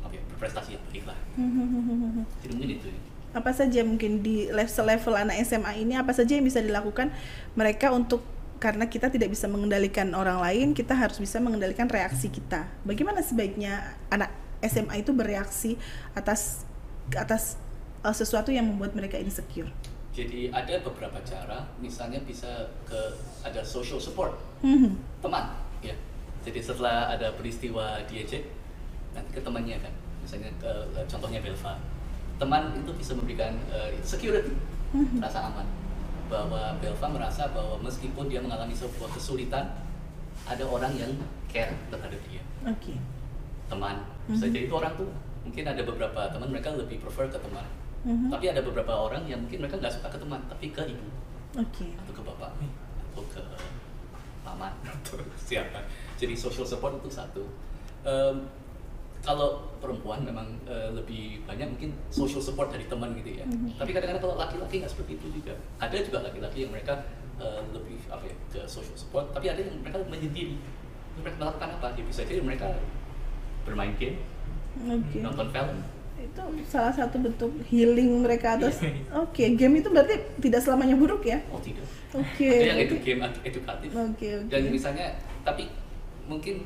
apa 0.02 0.14
ya, 0.16 0.24
berprestasi 0.32 0.70
yang 0.80 0.84
baik 0.90 1.06
lah 1.06 1.20
jadi 2.42 2.52
mungkin 2.56 2.72
itu 2.80 2.88
ya. 2.90 3.00
apa 3.32 3.52
saja 3.56 3.80
mungkin 3.84 4.12
di 4.24 4.52
level-level 4.52 5.14
anak 5.16 5.36
SMA 5.44 5.72
ini 5.84 5.94
apa 5.96 6.12
saja 6.12 6.36
yang 6.36 6.44
bisa 6.48 6.60
dilakukan 6.60 7.12
mereka 7.56 7.92
untuk 7.92 8.24
karena 8.62 8.86
kita 8.86 9.10
tidak 9.10 9.34
bisa 9.34 9.50
mengendalikan 9.50 10.14
orang 10.14 10.38
lain, 10.38 10.78
kita 10.78 10.94
harus 10.94 11.18
bisa 11.18 11.42
mengendalikan 11.42 11.90
reaksi 11.90 12.30
kita. 12.30 12.70
Bagaimana 12.86 13.26
sebaiknya 13.26 13.98
anak 14.14 14.30
SMA 14.62 15.02
itu 15.02 15.10
bereaksi 15.12 15.82
atas 16.14 16.62
atas 17.18 17.58
uh, 18.06 18.14
sesuatu 18.14 18.54
yang 18.54 18.70
membuat 18.70 18.94
mereka 18.94 19.18
insecure? 19.18 19.68
jadi 20.12 20.52
ada 20.52 20.84
beberapa 20.84 21.24
cara 21.24 21.72
misalnya 21.80 22.20
bisa 22.28 22.68
ke 22.84 23.00
ada 23.48 23.64
social 23.64 23.96
support 23.96 24.36
Mhm. 24.60 25.00
teman 25.24 25.56
ya 25.80 25.96
jadi 26.44 26.60
setelah 26.60 27.08
ada 27.16 27.32
peristiwa 27.32 27.96
diejek 28.12 28.44
nanti 29.16 29.32
ke 29.32 29.40
temannya 29.40 29.80
kan 29.80 29.94
misalnya 30.20 30.52
ke, 30.60 30.72
contohnya 31.08 31.40
Belva 31.40 31.80
teman 32.36 32.76
itu 32.76 32.92
bisa 33.00 33.16
memberikan 33.16 33.56
eh, 33.72 33.96
security 34.04 34.52
Mhm. 34.92 35.24
rasa 35.24 35.48
aman 35.48 35.64
bahwa 36.32 36.80
Belva 36.80 37.08
merasa 37.12 37.52
bahwa 37.52 37.76
meskipun 37.84 38.32
dia 38.32 38.40
mengalami 38.40 38.72
sebuah 38.72 39.12
kesulitan 39.12 39.68
ada 40.48 40.64
orang 40.64 40.96
yang 40.96 41.12
care 41.46 41.76
terhadap 41.92 42.18
dia. 42.32 42.40
Oke. 42.64 42.96
teman. 43.68 44.04
Bisa 44.28 44.48
Mhm. 44.48 44.52
jadi 44.52 44.66
itu 44.68 44.76
orang 44.76 44.94
tua 44.96 45.12
mungkin 45.44 45.64
ada 45.64 45.80
beberapa 45.82 46.22
teman 46.28 46.52
mereka 46.52 46.76
lebih 46.76 47.00
prefer 47.00 47.28
ke 47.28 47.40
teman. 47.40 47.64
Mhm. 48.02 48.34
tapi 48.34 48.50
ada 48.50 48.66
beberapa 48.66 48.90
orang 48.98 49.24
yang 49.30 49.46
mungkin 49.46 49.62
mereka 49.62 49.78
nggak 49.78 49.94
suka 49.94 50.10
ke 50.10 50.18
teman 50.18 50.42
tapi 50.50 50.74
ke 50.74 50.82
ibu. 50.88 51.08
Oke. 51.56 51.86
atau 51.96 52.12
ke 52.12 52.22
bapak. 52.24 52.52
Atau 53.12 53.24
ke 53.32 53.40
paman. 54.42 54.74
Atau 54.92 55.22
siapa. 55.38 55.84
Jadi 56.18 56.34
social 56.34 56.66
support 56.66 56.98
itu 56.98 57.08
satu. 57.08 57.44
Em, 58.02 58.42
kalau 59.22 59.50
perempuan 59.78 60.22
memang 60.22 60.48
eh, 60.64 60.90
lebih 60.92 61.24
banyak 61.44 61.68
mungkin 61.68 61.94
social 62.10 62.40
support 62.40 62.70
dari 62.70 62.86
teman 62.86 63.14
gitu 63.14 63.32
ya 63.34 63.46
Mhm. 63.46 63.78
tapi 63.78 63.92
kadang-kadang 63.92 64.24
kalau 64.24 64.36
laki-laki 64.36 64.76
nggak 64.78 64.90
seperti 64.90 65.12
itu 65.16 65.28
juga 65.32 65.54
ada 65.78 65.96
juga 65.96 66.18
laki-laki 66.22 66.58
yang 66.60 66.72
mereka 66.72 66.94
eh, 67.38 67.62
lebih 67.70 67.98
apa 68.08 68.24
ya 68.24 68.36
ke 68.50 68.60
social 68.66 68.94
support 68.96 69.30
tapi 69.32 69.46
ada 69.48 69.58
yang 69.58 69.78
mereka 69.78 70.02
menyendiri 70.04 70.58
mereka 71.14 71.38
melakukan 71.40 71.70
apa 71.76 71.88
ya 71.92 72.04
bisa 72.04 72.22
jadi 72.24 72.42
mereka 72.42 72.66
bermain 73.62 73.94
game 73.96 74.18
Oke. 74.82 75.18
nonton 75.20 75.48
film 75.50 75.78
Itu 76.18 76.42
salah 76.64 76.94
satu 76.94 77.18
bentuk 77.18 77.50
healing 77.66 78.22
mereka 78.22 78.54
atas. 78.54 78.78
Iya. 78.80 78.94
Oke, 79.26 79.44
game 79.52 79.76
itu 79.76 79.90
berarti 79.90 80.14
tidak 80.38 80.62
selamanya 80.62 80.94
buruk 80.94 81.26
ya? 81.26 81.42
oh 81.50 81.58
tidak 81.58 81.82
Oke. 82.12 82.46
ada 82.48 82.68
yang 82.68 82.80
edu 82.80 82.96
game 83.00 83.20
ed- 83.20 83.42
edukatif 83.44 83.90
Oke, 83.90 84.30
oke. 84.38 84.48
dan 84.48 84.62
misalnya 84.68 85.08
tapi 85.42 85.66
mungkin 86.24 86.62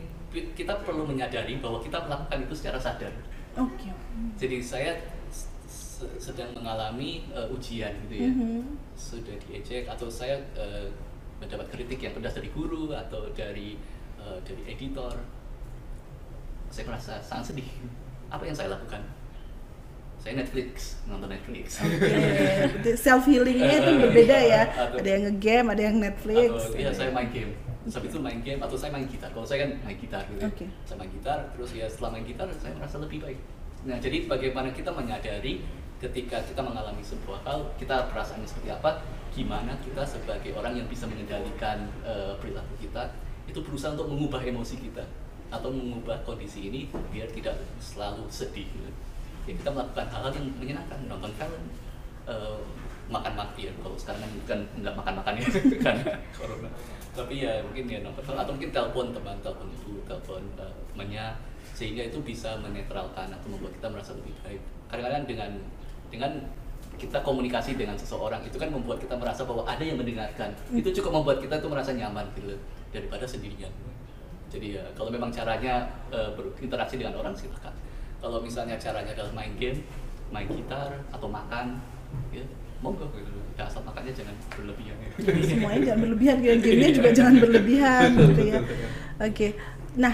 kita 0.55 0.73
perlu 0.83 1.07
menyadari 1.07 1.59
bahwa 1.59 1.79
kita 1.79 2.01
melakukan 2.03 2.37
itu 2.43 2.53
secara 2.55 2.79
sadar. 2.79 3.13
Oke. 3.55 3.87
jadi 4.35 4.59
saya 4.59 4.91
sedang 6.19 6.51
mengalami 6.51 7.23
eh, 7.31 7.47
ujian 7.47 7.95
gitu 8.07 8.15
ya. 8.19 8.27
Mhm. 8.27 8.75
sudah 8.99 9.35
diejek 9.47 9.87
atau 9.87 10.11
saya 10.11 10.35
eh, 10.55 10.91
mendapat 11.39 11.71
kritik 11.71 12.03
yang 12.03 12.11
pedas 12.11 12.35
dari 12.35 12.51
guru 12.51 12.91
atau 12.91 13.31
dari 13.31 13.79
eh, 14.19 14.39
dari 14.43 14.63
editor. 14.67 15.15
Saya 16.67 16.83
merasa 16.91 17.15
sangat 17.23 17.55
sedih. 17.55 17.67
Apa 18.27 18.43
yang 18.43 18.55
saya 18.55 18.75
lakukan 18.75 18.99
saya 20.25 20.41
Netflix 20.41 20.97
nonton 21.05 21.29
Netflix 21.29 21.77
Oke, 21.77 22.97
self 23.05 23.23
healingnya 23.23 23.77
itu 23.77 23.91
berbeda 24.01 24.37
ya. 24.41 24.61
Atau- 24.73 24.97
Ada 24.97 25.09
yang 25.11 25.23
ngegame, 25.29 25.67
ada 25.69 25.83
yang 25.85 25.97
Netflix. 26.01 26.49
atau 26.49 26.73
iya 26.75 26.89
saya 26.89 27.13
main 27.13 27.29
game 27.29 27.53
Habis 27.85 28.09
itu 28.09 28.17
main 28.17 28.41
game 28.41 28.57
atau 28.57 28.73
saya 28.73 28.89
main 28.89 29.05
gitar 29.05 29.29
kalau 29.29 29.45
saya 29.45 29.69
kan 29.69 29.71
main 29.85 29.93
gitar 29.95 30.25
gitu 30.25 30.41
ya. 30.41 30.49
Oke. 30.49 30.65
saya 30.83 30.97
main 30.97 31.11
gitar 31.13 31.37
terus 31.53 31.69
ya 31.71 31.85
setelah 31.85 32.09
main 32.11 32.25
gitar 32.25 32.49
saya 32.51 32.73
merasa 32.73 32.97
lebih 32.97 33.21
baik 33.21 33.37
nah 33.85 34.01
jadi 34.01 34.25
bagaimana 34.25 34.73
kita 34.73 34.89
menyadari 34.89 35.61
ketika 36.01 36.41
kita 36.41 36.65
mengalami 36.65 37.05
sebuah 37.05 37.45
hal 37.45 37.69
kita 37.77 38.09
perasaannya 38.09 38.49
seperti 38.49 38.73
apa 38.73 39.05
gimana 39.29 39.77
kita 39.79 40.01
sebagai 40.01 40.57
orang 40.57 40.73
yang 40.73 40.89
bisa 40.89 41.05
mengendalikan 41.05 41.85
eh, 42.01 42.33
perilaku 42.41 42.73
kita 42.81 43.13
itu 43.45 43.61
berusaha 43.61 43.93
untuk 43.93 44.09
mengubah 44.09 44.41
emosi 44.41 44.81
kita 44.81 45.05
atau 45.53 45.69
mengubah 45.69 46.25
kondisi 46.25 46.65
ini 46.65 46.89
biar 47.13 47.29
tidak 47.29 47.53
selalu 47.77 48.25
sedih 48.27 48.65
gitu. 48.65 48.89
Ya 49.45 49.53
kita 49.53 49.69
melakukan 49.69 50.05
hal-hal 50.09 50.31
yang 50.33 50.47
menyenangkan 50.57 50.99
nonton 51.05 51.31
film 51.37 51.63
eh, 52.25 52.59
makan 53.05 53.33
makan 53.37 53.53
ya 53.61 53.71
kalau 53.85 53.93
sekarang 53.93 54.21
kan 54.25 54.31
bukan 54.41 54.59
nggak 54.81 54.95
makan 54.97 55.13
makan 55.21 55.33
ya 55.37 55.45
karena 55.85 56.13
corona. 56.33 56.69
Tapi 57.15 57.35
ya 57.45 57.53
mungkin 57.61 57.85
ya 57.87 57.99
nonton 58.01 58.23
film 58.25 58.39
atau 58.41 58.51
mungkin 58.57 58.71
telepon 58.73 59.05
teman 59.13 59.37
telepon 59.45 59.67
ibu 59.69 60.01
telepon 60.09 60.41
eh, 60.57 60.73
temannya 60.93 61.25
sehingga 61.75 62.01
itu 62.09 62.17
bisa 62.25 62.57
menetralkan 62.59 63.29
atau 63.29 63.47
membuat 63.53 63.77
kita 63.77 63.87
merasa 63.93 64.11
lebih 64.17 64.33
baik. 64.41 64.61
Kadang-kadang 64.89 65.23
dengan 65.29 65.51
dengan 66.09 66.31
kita 66.95 67.19
komunikasi 67.21 67.75
dengan 67.75 67.99
seseorang 67.99 68.39
itu 68.47 68.55
kan 68.55 68.71
membuat 68.71 69.03
kita 69.03 69.19
merasa 69.19 69.43
bahwa 69.43 69.67
ada 69.67 69.83
yang 69.83 69.99
mendengarkan. 69.99 70.49
Itu 70.73 70.89
cukup 71.01 71.21
membuat 71.21 71.43
kita 71.43 71.61
tuh 71.61 71.69
merasa 71.69 71.93
nyaman 71.93 72.25
gitu 72.33 72.55
daripada 72.89 73.27
sendirian. 73.27 73.69
Jadi 74.49 74.79
ya 74.79 74.83
kalau 74.97 75.13
memang 75.13 75.29
caranya 75.29 75.85
eh, 76.09 76.31
berinteraksi 76.33 76.97
dengan 76.97 77.21
orang 77.21 77.37
silakan 77.37 77.75
kalau 78.23 78.39
misalnya 78.43 78.75
caranya 78.79 79.11
adalah 79.15 79.33
main 79.33 79.53
game 79.59 79.79
main 80.33 80.49
gitar 80.49 81.03
atau 81.13 81.27
makan 81.29 81.79
ya 82.33 82.43
monggo 82.83 83.07
gitu 83.15 83.31
ya 83.55 83.63
asal 83.65 83.81
makannya 83.87 84.11
jangan 84.11 84.35
berlebihan 84.51 84.95
ya 84.99 85.09
semuanya 85.47 85.81
jangan 85.87 85.99
berlebihan, 86.03 86.35
kayak 86.43 86.59
gamenya 86.59 86.89
juga 86.91 87.09
jangan 87.15 87.35
berlebihan 87.39 88.09
gitu 88.19 88.41
ya. 88.51 88.59
Oke, 89.15 89.47
nah 89.95 90.11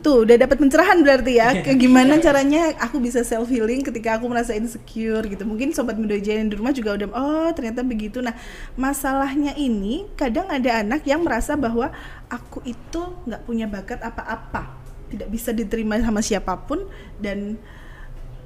tuh 0.00 0.24
udah 0.24 0.36
dapat 0.40 0.56
pencerahan 0.56 1.04
berarti 1.04 1.36
ya. 1.36 1.60
Kayak 1.60 1.76
gimana 1.76 2.16
caranya 2.16 2.72
aku 2.80 3.04
bisa 3.04 3.20
self 3.20 3.52
healing 3.52 3.84
ketika 3.84 4.16
aku 4.16 4.32
merasa 4.32 4.56
insecure 4.56 5.20
gitu. 5.28 5.44
Mungkin 5.44 5.76
sobat 5.76 6.00
Midoja 6.00 6.40
yang 6.40 6.48
di 6.48 6.56
rumah 6.56 6.72
juga 6.72 6.96
udah 6.96 7.08
oh 7.12 7.52
ternyata 7.52 7.84
begitu. 7.84 8.24
Nah 8.24 8.32
masalahnya 8.80 9.52
ini 9.60 10.08
kadang 10.16 10.48
ada 10.48 10.80
anak 10.80 11.04
yang 11.04 11.20
merasa 11.20 11.52
bahwa 11.52 11.92
aku 12.32 12.64
itu 12.64 13.02
nggak 13.28 13.44
punya 13.44 13.68
bakat 13.68 14.00
apa-apa, 14.00 14.79
tidak 15.10 15.28
bisa 15.28 15.50
diterima 15.50 15.98
sama 15.98 16.22
siapa 16.22 16.54
pun 16.64 16.86
dan 17.18 17.58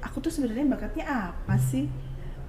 aku 0.01 0.21
tuh 0.21 0.33
sebenarnya 0.33 0.65
bakatnya 0.65 1.05
apa 1.05 1.55
sih? 1.61 1.85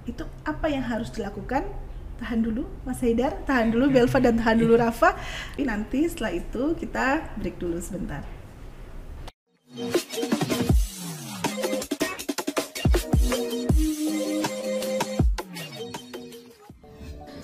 Itu 0.09 0.25
apa 0.43 0.73
yang 0.73 0.85
harus 0.85 1.13
dilakukan? 1.13 1.69
Tahan 2.17 2.41
dulu 2.41 2.65
Mas 2.89 3.05
Haidar, 3.05 3.45
tahan 3.45 3.77
dulu 3.77 3.93
Belva 3.93 4.17
dan 4.17 4.41
tahan 4.41 4.57
dulu 4.57 4.81
Rafa. 4.81 5.13
Tapi 5.53 5.69
nanti 5.69 6.09
setelah 6.09 6.33
itu 6.33 6.73
kita 6.81 7.37
break 7.37 7.61
dulu 7.61 7.77
sebentar. 7.77 8.25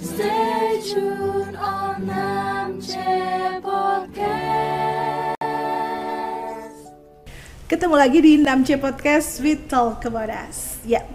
Stay 0.00 0.80
tuned 0.88 1.56
on 1.56 2.08
Namche 2.08 3.60
Podcast. 3.60 4.81
Ketemu 7.72 7.96
lagi 7.96 8.20
di 8.20 8.36
6C 8.36 8.76
Podcast 8.76 9.40
with 9.40 9.64
Talk 9.64 10.04
About 10.04 10.28
Us. 10.28 10.76
Ya. 10.84 11.08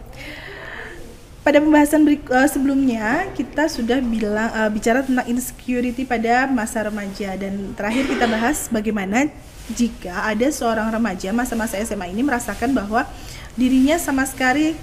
Pada 1.45 1.61
pembahasan 1.61 2.01
berik- 2.01 2.25
eh, 2.33 2.49
sebelumnya 2.49 3.29
kita 3.37 3.69
sudah 3.69 4.01
bilang 4.01 4.49
eh, 4.49 4.65
bicara 4.73 5.05
tentang 5.05 5.29
insecurity 5.29 6.01
pada 6.01 6.49
masa 6.49 6.89
remaja 6.89 7.37
dan 7.37 7.77
terakhir 7.77 8.09
kita 8.09 8.25
bahas 8.25 8.73
bagaimana 8.73 9.29
jika 9.69 10.25
ada 10.25 10.49
seorang 10.49 10.89
remaja 10.89 11.29
masa-masa 11.29 11.77
SMA 11.77 12.09
ini 12.09 12.25
merasakan 12.25 12.73
bahwa 12.73 13.05
dirinya 13.53 14.01
sama 14.01 14.25
sekali 14.25 14.73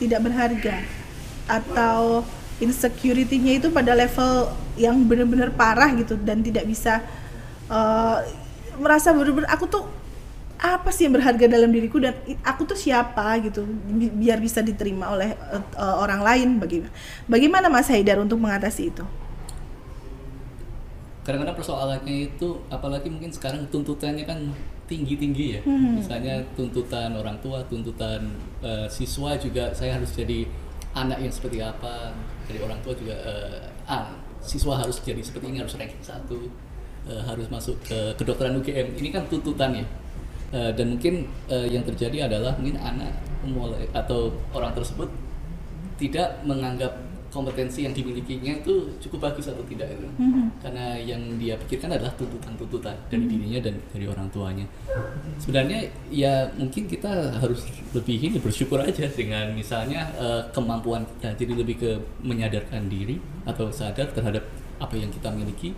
tidak 0.00 0.24
berharga 0.24 0.80
atau 1.44 2.24
insecurity-nya 2.56 3.60
itu 3.60 3.68
pada 3.68 3.92
level 3.92 4.48
yang 4.80 4.96
benar-benar 5.04 5.52
parah 5.52 5.92
gitu 5.92 6.16
dan 6.16 6.40
tidak 6.40 6.64
bisa 6.64 7.04
eh, 7.68 8.16
merasa 8.80 9.12
benar-benar 9.12 9.52
aku 9.52 9.68
tuh 9.68 9.84
apa 10.56 10.88
sih 10.88 11.04
yang 11.04 11.14
berharga 11.20 11.46
dalam 11.52 11.68
diriku 11.68 12.00
dan 12.00 12.16
aku 12.40 12.64
tuh 12.64 12.78
siapa 12.78 13.36
gitu 13.44 13.68
bi- 13.68 14.12
biar 14.12 14.40
bisa 14.40 14.64
diterima 14.64 15.12
oleh 15.12 15.36
eh, 15.36 15.62
eh, 15.76 15.96
orang 16.00 16.20
lain 16.24 16.48
bagaimana? 16.56 16.92
Bagaimana 17.28 17.66
Mas 17.68 17.88
Haidar 17.92 18.16
untuk 18.20 18.40
mengatasi 18.40 18.88
itu? 18.88 19.04
Kadang-kadang 21.26 21.58
persoalannya 21.58 22.30
itu 22.32 22.48
apalagi 22.70 23.10
mungkin 23.10 23.34
sekarang 23.34 23.66
tuntutannya 23.68 24.24
kan 24.24 24.38
tinggi-tinggi 24.86 25.58
ya. 25.58 25.60
Hmm. 25.66 25.98
misalnya 25.98 26.38
tuntutan 26.54 27.10
orang 27.18 27.34
tua 27.42 27.58
tuntutan 27.66 28.22
eh, 28.62 28.86
siswa 28.86 29.34
juga 29.34 29.74
saya 29.74 29.98
harus 29.98 30.14
jadi 30.14 30.46
anak 30.94 31.18
yang 31.26 31.32
seperti 31.34 31.58
apa 31.58 32.14
dari 32.46 32.62
orang 32.62 32.78
tua 32.86 32.94
juga 32.94 33.18
eh, 33.18 33.66
ah, 33.90 34.14
siswa 34.38 34.78
harus 34.78 35.02
jadi 35.02 35.18
seperti 35.18 35.50
ini 35.50 35.58
harus 35.58 35.74
ranking 35.74 36.00
satu 36.02 36.48
harus 37.06 37.46
masuk 37.46 37.78
ke 37.86 37.94
kedokteran 38.18 38.58
UGM 38.58 38.98
ini 38.98 39.14
kan 39.14 39.22
tuntutannya 39.30 39.86
Eh, 40.54 40.70
dan 40.78 40.94
mungkin 40.94 41.26
eh, 41.50 41.66
yang 41.66 41.82
terjadi 41.82 42.30
adalah 42.30 42.54
mungkin 42.54 42.78
anak 42.78 43.10
mulai 43.42 43.86
atau 43.90 44.30
orang 44.54 44.70
tersebut 44.78 45.10
tidak 45.98 46.38
menganggap 46.46 46.92
kompetensi 47.34 47.84
yang 47.84 47.92
dimilikinya 47.92 48.62
itu 48.62 48.96
cukup 49.02 49.28
bagus 49.28 49.50
atau 49.50 49.60
tidak 49.66 49.90
itu. 49.90 50.08
Karena 50.62 50.96
yang 50.96 51.20
dia 51.36 51.58
pikirkan 51.58 51.98
adalah 51.98 52.14
tuntutan-tuntutan 52.14 52.94
dari 53.10 53.26
dirinya 53.26 53.60
dan 53.60 53.74
dari 53.90 54.06
orang 54.06 54.30
tuanya. 54.30 54.64
Sebenarnya 55.36 55.90
ya 56.08 56.48
mungkin 56.54 56.86
kita 56.86 57.36
harus 57.42 57.66
lebih 57.92 58.30
ini 58.30 58.38
bersyukur 58.38 58.80
aja 58.80 59.10
dengan 59.10 59.50
misalnya 59.52 60.08
eh, 60.16 60.42
kemampuan 60.54 61.04
kita 61.18 61.34
jadi 61.36 61.52
lebih 61.58 61.76
ke 61.76 61.90
menyadarkan 62.22 62.86
diri 62.86 63.18
atau 63.44 63.68
sadar 63.74 64.14
terhadap 64.14 64.46
apa 64.78 64.94
yang 64.94 65.10
kita 65.10 65.28
miliki 65.32 65.74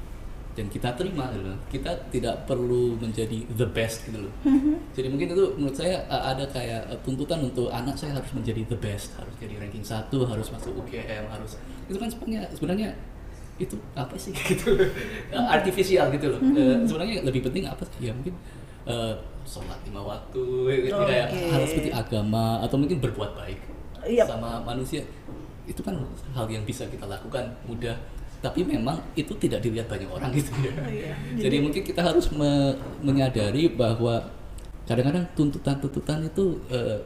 dan 0.59 0.67
kita 0.67 0.91
terima 0.99 1.31
gitu 1.31 1.47
loh. 1.47 1.59
kita 1.71 1.91
tidak 2.11 2.43
perlu 2.51 2.99
menjadi 2.99 3.47
the 3.55 3.69
best 3.71 4.03
gitu 4.11 4.27
loh. 4.27 4.33
Jadi 4.99 5.07
mungkin 5.07 5.31
itu 5.31 5.45
menurut 5.55 5.77
saya 5.79 6.03
uh, 6.11 6.35
ada 6.35 6.43
kayak 6.51 6.91
uh, 6.91 6.99
tuntutan 7.07 7.47
untuk 7.47 7.71
anak 7.71 7.95
saya 7.95 8.19
harus 8.19 8.27
menjadi 8.35 8.67
the 8.67 8.79
best 8.83 9.15
harus 9.15 9.31
jadi 9.39 9.55
ranking 9.63 9.87
satu 9.87 10.27
harus 10.27 10.51
masuk 10.51 10.75
UGM 10.83 11.31
harus 11.31 11.55
itu 11.87 11.95
kan 11.95 12.11
sebenarnya 12.11 12.43
sebenarnya 12.51 12.89
itu 13.63 13.79
apa 13.95 14.19
sih? 14.19 14.35
Gitu 14.35 14.75
artifisial 15.55 16.11
gitu 16.11 16.35
loh. 16.35 16.41
Uh, 16.43 16.83
sebenarnya 16.83 17.23
lebih 17.23 17.47
penting 17.47 17.71
apa 17.71 17.87
sih? 17.87 18.11
Ya 18.11 18.13
mungkin 18.15 18.35
uh, 18.91 19.15
sholat 19.47 19.79
lima 19.87 20.03
waktu 20.03 20.43
Oh, 20.91 21.07
kayak 21.07 21.31
hal 21.31 21.63
seperti 21.71 21.95
agama 21.95 22.59
atau 22.67 22.77
mungkin 22.77 22.99
berbuat 22.99 23.39
baik 23.39 23.59
Yap. 24.11 24.27
sama 24.27 24.59
manusia. 24.67 25.07
Itu 25.71 25.87
kan 25.87 25.95
hal 26.35 26.51
yang 26.51 26.67
bisa 26.67 26.83
kita 26.91 27.07
lakukan. 27.07 27.47
Mudah 27.63 27.95
tapi 28.39 28.63
memang 28.63 28.95
itu 29.15 29.35
tidak 29.35 29.59
dilihat 29.61 29.91
banyak 29.91 30.07
orang 30.07 30.31
gitu 30.31 30.51
ya 30.63 30.71
Oh, 30.75 30.87
iya. 30.87 31.13
jadi 31.45 31.57
mungkin 31.59 31.83
kita 31.83 32.01
harus 32.01 32.31
me- 32.31 32.77
menyadari 33.03 33.67
bahwa 33.69 34.23
kadang-kadang 34.87 35.27
tuntutan-tuntutan 35.35 36.25
itu 36.25 36.57
eh, 36.71 37.03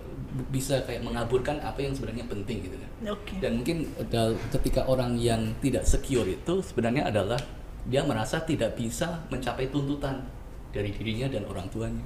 bisa 0.49 0.81
kayak 0.85 1.03
mengaburkan 1.03 1.61
apa 1.61 1.83
yang 1.83 1.93
sebenarnya 1.93 2.25
penting 2.25 2.65
gitu 2.65 2.77
kan 2.77 2.91
Oke. 3.13 3.37
dan 3.41 3.61
mungkin 3.61 3.85
dal- 4.09 4.39
ketika 4.53 4.85
orang 4.87 5.17
yang 5.17 5.53
tidak 5.59 5.85
secure 5.85 6.25
itu 6.25 6.61
sebenarnya 6.61 7.09
adalah 7.09 7.41
dia 7.83 8.07
merasa 8.07 8.39
tidak 8.41 8.79
bisa 8.79 9.27
mencapai 9.29 9.67
tuntutan 9.69 10.23
dari 10.71 10.89
dirinya 10.89 11.29
dan 11.29 11.45
orang 11.45 11.67
tuanya 11.69 12.05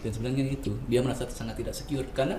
dan 0.00 0.10
sebenarnya 0.10 0.48
itu 0.48 0.72
dia 0.86 1.02
merasa 1.02 1.26
sangat 1.26 1.58
tidak 1.58 1.74
secure 1.74 2.06
karena 2.12 2.38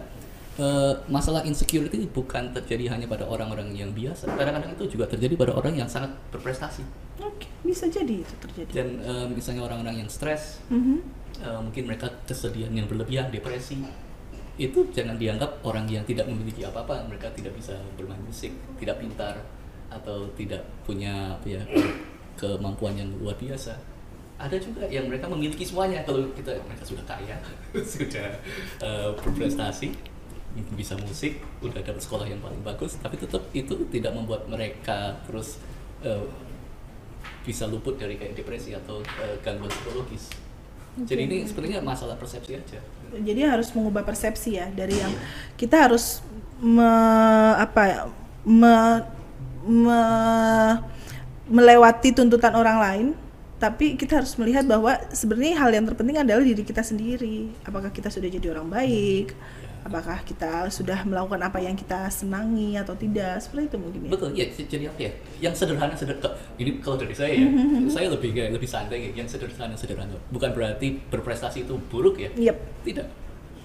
eh, 0.55 0.93
masalah 1.07 1.41
insecurity 1.43 2.05
bukan 2.07 2.51
terjadi 2.51 2.93
hanya 2.93 3.05
pada 3.05 3.25
orang-orang 3.25 3.71
yang 3.71 3.89
biasa 3.89 4.29
kadang-kadang 4.29 4.73
itu 4.73 4.97
juga 4.97 5.05
terjadi 5.07 5.33
pada 5.33 5.53
orang 5.53 5.73
yang 5.75 5.87
sangat 5.87 6.13
berprestasi 6.29 6.83
Oke, 7.21 7.45
bisa 7.61 7.85
jadi 7.87 8.21
itu 8.21 8.33
terjadi. 8.41 8.69
dan 8.73 8.87
eh, 8.99 9.25
misalnya 9.29 9.63
orang-orang 9.63 10.01
yang 10.01 10.09
stres 10.09 10.61
Mhm. 10.69 10.97
eh, 11.39 11.59
mungkin 11.59 11.83
mereka 11.85 12.09
kesedihan 12.23 12.69
yang 12.69 12.85
berlebihan 12.85 13.29
depresi 13.29 13.81
itu 14.53 14.85
jangan 14.93 15.17
dianggap 15.17 15.65
orang 15.65 15.89
yang 15.89 16.05
tidak 16.05 16.29
memiliki 16.29 16.61
apa-apa 16.61 17.09
mereka 17.09 17.25
tidak 17.33 17.57
bisa 17.57 17.73
bermain 17.97 18.21
musik 18.21 18.53
tidak 18.77 19.01
pintar 19.01 19.41
atau 19.89 20.29
tidak 20.37 20.61
punya 20.85 21.33
apa 21.33 21.57
ya 21.57 21.61
kemampuan 22.33 22.93
yang 22.93 23.09
luar 23.17 23.33
biasa 23.33 23.73
ada 24.37 24.57
juga 24.57 24.85
yang 24.89 25.09
mereka 25.09 25.25
memiliki 25.25 25.61
semuanya 25.63 26.01
kalau 26.03 26.25
kita 26.33 26.53
mereka 26.65 26.83
sudah 26.85 27.05
kaya 27.05 27.37
sudah 27.97 28.29
eh, 28.81 29.09
berprestasi 29.17 30.12
bisa 30.77 30.93
musik 31.01 31.41
udah 31.65 31.81
dapat 31.81 31.97
sekolah 31.97 32.29
yang 32.29 32.37
paling 32.37 32.61
bagus 32.61 32.93
tapi 33.01 33.17
tetap 33.17 33.41
itu 33.57 33.73
tidak 33.89 34.13
membuat 34.13 34.45
mereka 34.45 35.17
terus 35.25 35.57
eh, 36.05 36.29
bisa 37.43 37.67
luput 37.67 37.99
dari 37.99 38.15
kayak 38.15 38.39
depresi 38.39 38.71
atau 38.71 39.03
eh, 39.03 39.35
gangguan 39.43 39.69
psikologis. 39.69 40.31
Jadi 40.93 41.21
ini 41.25 41.37
sebenarnya 41.43 41.81
masalah 41.81 42.15
persepsi 42.15 42.53
aja. 42.53 42.79
Jadi 43.13 43.41
harus 43.45 43.73
mengubah 43.73 44.05
persepsi 44.05 44.57
ya 44.61 44.69
dari 44.69 44.97
yang 44.97 45.09
kita 45.57 45.89
harus 45.89 46.21
me, 46.61 46.89
apa 47.57 47.81
ya, 47.89 48.01
me, 48.45 48.73
me- 49.65 50.77
melewati 51.49 52.15
tuntutan 52.15 52.53
orang 52.55 52.77
lain, 52.79 53.07
tapi 53.57 53.99
kita 53.99 54.23
harus 54.23 54.37
melihat 54.39 54.63
bahwa 54.69 54.95
sebenarnya 55.11 55.59
hal 55.59 55.69
yang 55.75 55.85
terpenting 55.89 56.21
adalah 56.21 56.45
diri 56.45 56.63
kita 56.63 56.85
sendiri. 56.85 57.51
Apakah 57.67 57.89
kita 57.89 58.07
sudah 58.13 58.29
jadi 58.29 58.53
orang 58.53 58.69
baik? 58.69 59.35
Apakah 59.83 60.23
kita 60.23 60.71
sudah 60.71 61.03
melakukan 61.03 61.43
apa 61.43 61.59
yang 61.59 61.75
kita 61.75 62.07
senangi 62.07 62.79
atau 62.79 62.95
tidak? 62.95 63.43
Seperti 63.43 63.67
itu 63.67 63.77
mungkin 63.83 63.99
ya. 64.07 64.11
Betul, 64.15 64.29
ya 64.31 64.45
jadi 64.47 64.85
apa 64.87 64.99
ya? 65.03 65.11
Yang 65.43 65.53
sederhana 65.59 65.91
sederhana. 65.91 66.31
Ini 66.55 66.79
kalau 66.79 66.95
dari 66.95 67.11
saya 67.11 67.35
ya, 67.35 67.47
saya 67.99 68.07
lebih 68.07 68.31
kayak 68.31 68.55
lebih 68.55 68.69
santai 68.69 69.11
ya. 69.11 69.19
Yang 69.19 69.35
sederhana 69.35 69.75
sederhana. 69.75 70.15
Bukan 70.31 70.55
berarti 70.55 71.03
berprestasi 71.11 71.67
itu 71.67 71.75
buruk 71.91 72.15
ya. 72.15 72.31
Yep. 72.31 72.57
Tidak. 72.87 73.07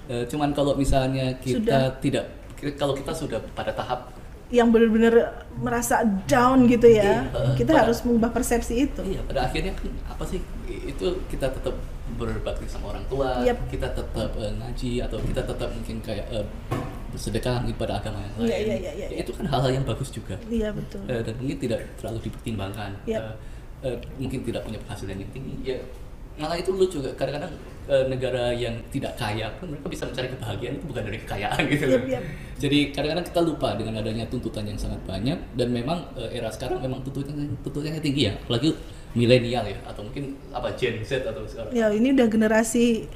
Eh, 0.08 0.24
cuman 0.26 0.50
kalau 0.50 0.74
misalnya 0.74 1.38
kita 1.38 1.62
Sudah. 1.62 1.82
tidak, 2.02 2.24
kalau 2.74 2.98
kita 2.98 3.12
sudah 3.14 3.38
pada 3.54 3.70
tahap 3.70 4.10
Yang 4.48 4.68
benar-benar 4.72 5.14
merasa 5.60 6.00
down 6.24 6.64
gitu 6.64 6.88
ya. 6.88 7.20
Iya, 7.20 7.52
kita 7.52 7.76
pada- 7.76 7.84
harus 7.84 8.00
mengubah 8.00 8.32
persepsi 8.32 8.88
itu. 8.88 9.04
Iya, 9.04 9.20
pada 9.28 9.44
akhirnya 9.44 9.76
apa 10.08 10.24
sih 10.24 10.40
itu 10.66 11.06
kita 11.28 11.52
tetap 11.52 11.76
berbakti 12.16 12.64
sama 12.70 12.96
orang 12.96 13.04
tua, 13.10 13.44
Yap. 13.44 13.58
kita 13.68 13.88
tetap 13.92 14.30
eh, 14.38 14.52
ngaji 14.56 14.90
atau 15.04 15.18
kita 15.20 15.42
tetap 15.44 15.68
mungkin 15.74 15.96
kayak 16.00 16.26
eh, 16.32 16.46
bersedekah 17.12 17.64
mungkin 17.64 17.76
pada 17.76 18.00
agama 18.00 18.20
yang 18.22 18.34
lain. 18.38 18.48
Iya, 18.48 18.56
iya, 18.56 18.64
iya, 18.64 18.76
iya, 18.76 18.92
Ya, 18.92 19.06
iya. 19.12 19.18
Itu 19.24 19.32
kan 19.36 19.44
hal-hal 19.48 19.70
yang 19.80 19.84
bagus 19.84 20.08
juga. 20.12 20.36
Iya 20.48 20.72
betul. 20.72 21.04
Eh, 21.08 21.20
dan 21.24 21.34
mungkin 21.36 21.58
tidak 21.60 21.80
terlalu 22.00 22.18
dipertimbangkan. 22.30 22.90
Yap. 23.04 23.22
Eh, 23.84 23.92
eh, 23.92 23.96
mungkin 24.16 24.40
tidak 24.44 24.62
punya 24.64 24.78
penghasilan 24.86 25.16
yang 25.20 25.30
tinggi. 25.34 25.54
Ya 25.64 25.78
malah 26.38 26.54
itu 26.54 26.70
lucu 26.70 27.02
juga. 27.02 27.10
Kadang-kadang 27.18 27.50
eh, 27.90 28.04
negara 28.06 28.54
yang 28.54 28.78
tidak 28.94 29.18
kaya 29.18 29.50
pun 29.58 29.74
mereka 29.74 29.90
bisa 29.90 30.04
mencari 30.06 30.28
kebahagiaan 30.30 30.74
itu 30.78 30.86
bukan 30.86 31.02
dari 31.02 31.18
kekayaan 31.26 31.62
gitu. 31.74 31.84
Yap, 31.90 32.04
yap. 32.06 32.22
Jadi 32.58 32.78
kadang-kadang 32.94 33.26
kita 33.26 33.40
lupa 33.42 33.68
dengan 33.74 33.94
adanya 33.98 34.24
tuntutan 34.30 34.64
yang 34.66 34.78
sangat 34.78 35.00
banyak 35.02 35.38
dan 35.58 35.68
memang 35.74 35.98
eh, 36.14 36.38
era 36.38 36.48
sekarang 36.52 36.78
memang 36.78 37.02
tuntutannya 37.02 37.50
tuntutannya 37.66 37.98
tinggi 37.98 38.30
ya, 38.30 38.34
apalagi 38.38 38.70
milenial 39.16 39.64
ya 39.64 39.78
atau 39.88 40.04
mungkin 40.04 40.36
apa 40.52 40.72
Gen 40.76 41.00
Z 41.04 41.24
atau 41.24 41.44
sekarang. 41.48 41.72
Ya 41.72 41.88
ini 41.92 42.12
udah 42.12 42.26
generasi 42.28 43.08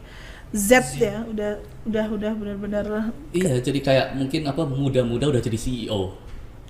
Z 0.52 1.00
ya, 1.00 1.24
udah 1.24 1.64
udah 1.88 2.06
udah 2.12 2.32
benar-benar 2.36 2.84
Iya, 3.32 3.56
jadi 3.64 3.80
kayak 3.80 4.06
mungkin 4.20 4.44
apa 4.44 4.68
muda-muda 4.68 5.32
udah 5.32 5.40
jadi 5.40 5.56
CEO 5.56 6.12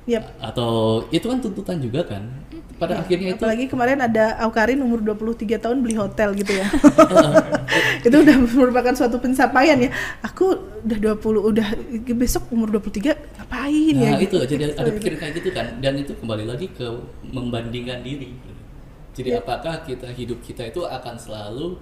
Yap. 0.03 0.35
atau 0.43 1.03
itu 1.15 1.23
kan 1.27 1.39
tuntutan 1.39 1.79
juga 1.79 2.03
kan. 2.03 2.27
Pada 2.75 2.99
akhirnya 2.99 3.39
itu 3.39 3.43
Apalagi 3.43 3.71
kemarin 3.71 4.03
ada 4.03 4.35
Aukarin 4.43 4.83
umur 4.83 4.99
23 4.99 5.63
tahun 5.63 5.79
beli 5.79 5.95
hotel 5.95 6.35
gitu 6.35 6.59
ya. 6.59 6.67
itu 8.07 8.17
udah 8.19 8.37
merupakan 8.43 8.95
suatu 8.99 9.23
pencapaian 9.23 9.79
ya. 9.79 9.91
Aku 10.27 10.59
udah 10.83 10.99
20 11.19 11.51
udah 11.55 11.69
besok 12.19 12.51
umur 12.51 12.75
23 12.75 13.15
ngapain 13.15 13.95
ya? 13.95 14.11
Nah 14.15 14.19
itu 14.19 14.35
gitu. 14.35 14.47
jadi 14.47 14.75
ada 14.75 14.91
pikiran 14.91 15.19
kayak 15.23 15.35
gitu 15.39 15.51
kan 15.55 15.67
dan 15.79 15.95
itu 16.03 16.13
kembali 16.19 16.45
lagi 16.51 16.67
ke 16.75 16.87
membandingkan 17.31 18.03
diri. 18.03 18.35
Jadi 19.13 19.29
Ya. 19.33 19.41
apakah 19.41 19.85
kita 19.85 20.09
hidup 20.09 20.41
kita 20.41 20.65
itu 20.69 20.81
akan 20.83 21.15
selalu 21.17 21.77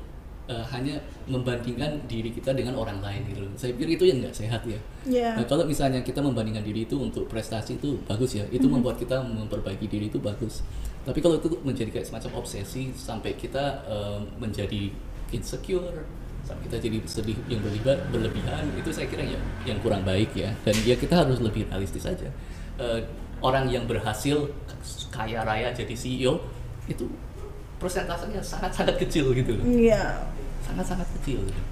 eh, 0.51 0.67
hanya 0.75 0.99
membandingkan 1.31 1.95
diri 2.11 2.35
kita 2.35 2.51
dengan 2.51 2.75
orang 2.75 2.99
lain 2.99 3.23
gitu 3.31 3.47
loh. 3.47 3.55
Saya 3.55 3.71
pikir 3.71 3.95
itu 3.95 4.05
yang 4.11 4.19
nggak 4.19 4.35
sehat 4.35 4.59
ya. 4.67 4.75
Ya. 5.07 5.31
Nah, 5.39 5.47
kalau 5.47 5.63
misalnya 5.63 6.03
kita 6.03 6.19
membandingkan 6.19 6.67
diri 6.67 6.91
itu 6.91 6.99
untuk 6.99 7.31
prestasi 7.31 7.79
itu 7.79 7.95
bagus 8.03 8.35
ya, 8.35 8.43
itu 8.51 8.67
membuat 8.67 8.99
kita 8.99 9.23
memperbaiki 9.23 9.87
diri 9.87 10.11
itu 10.11 10.19
bagus. 10.19 10.67
Tapi 11.07 11.23
kalau 11.23 11.39
itu 11.39 11.55
menjadi 11.63 11.95
kayak 11.95 12.07
semacam 12.11 12.43
obsesi 12.43 12.91
sampai 12.99 13.39
kita 13.39 13.87
eh, 13.87 14.19
menjadi 14.43 14.91
insecure, 15.31 16.03
sampai 16.43 16.67
kita 16.67 16.77
jadi 16.83 16.99
sedih 17.07 17.39
yang 17.47 17.63
berlebihan, 17.63 17.99
berlebihan, 18.11 18.65
itu 18.75 18.91
saya 18.91 19.07
kira 19.07 19.23
ya 19.23 19.39
yang 19.63 19.79
kurang 19.79 20.03
baik 20.03 20.35
ya. 20.35 20.51
Dan 20.67 20.75
ya 20.83 20.99
kita 20.99 21.15
harus 21.15 21.39
lebih 21.39 21.71
realistis 21.71 22.03
aja. 22.11 22.27
Eh, 22.75 23.01
orang 23.39 23.71
yang 23.71 23.87
berhasil 23.87 24.51
kaya 25.15 25.47
raya 25.47 25.71
jadi 25.71 25.95
CEO 25.95 26.43
itu 26.87 27.05
persentasenya 27.77 28.41
sangat-sangat 28.41 28.97
kecil 28.99 29.33
gitu 29.33 29.57
loh 29.57 29.65
Iya. 29.65 30.21
sangat-sangat 30.61 31.09
kecil 31.21 31.41
gitu. 31.43 31.63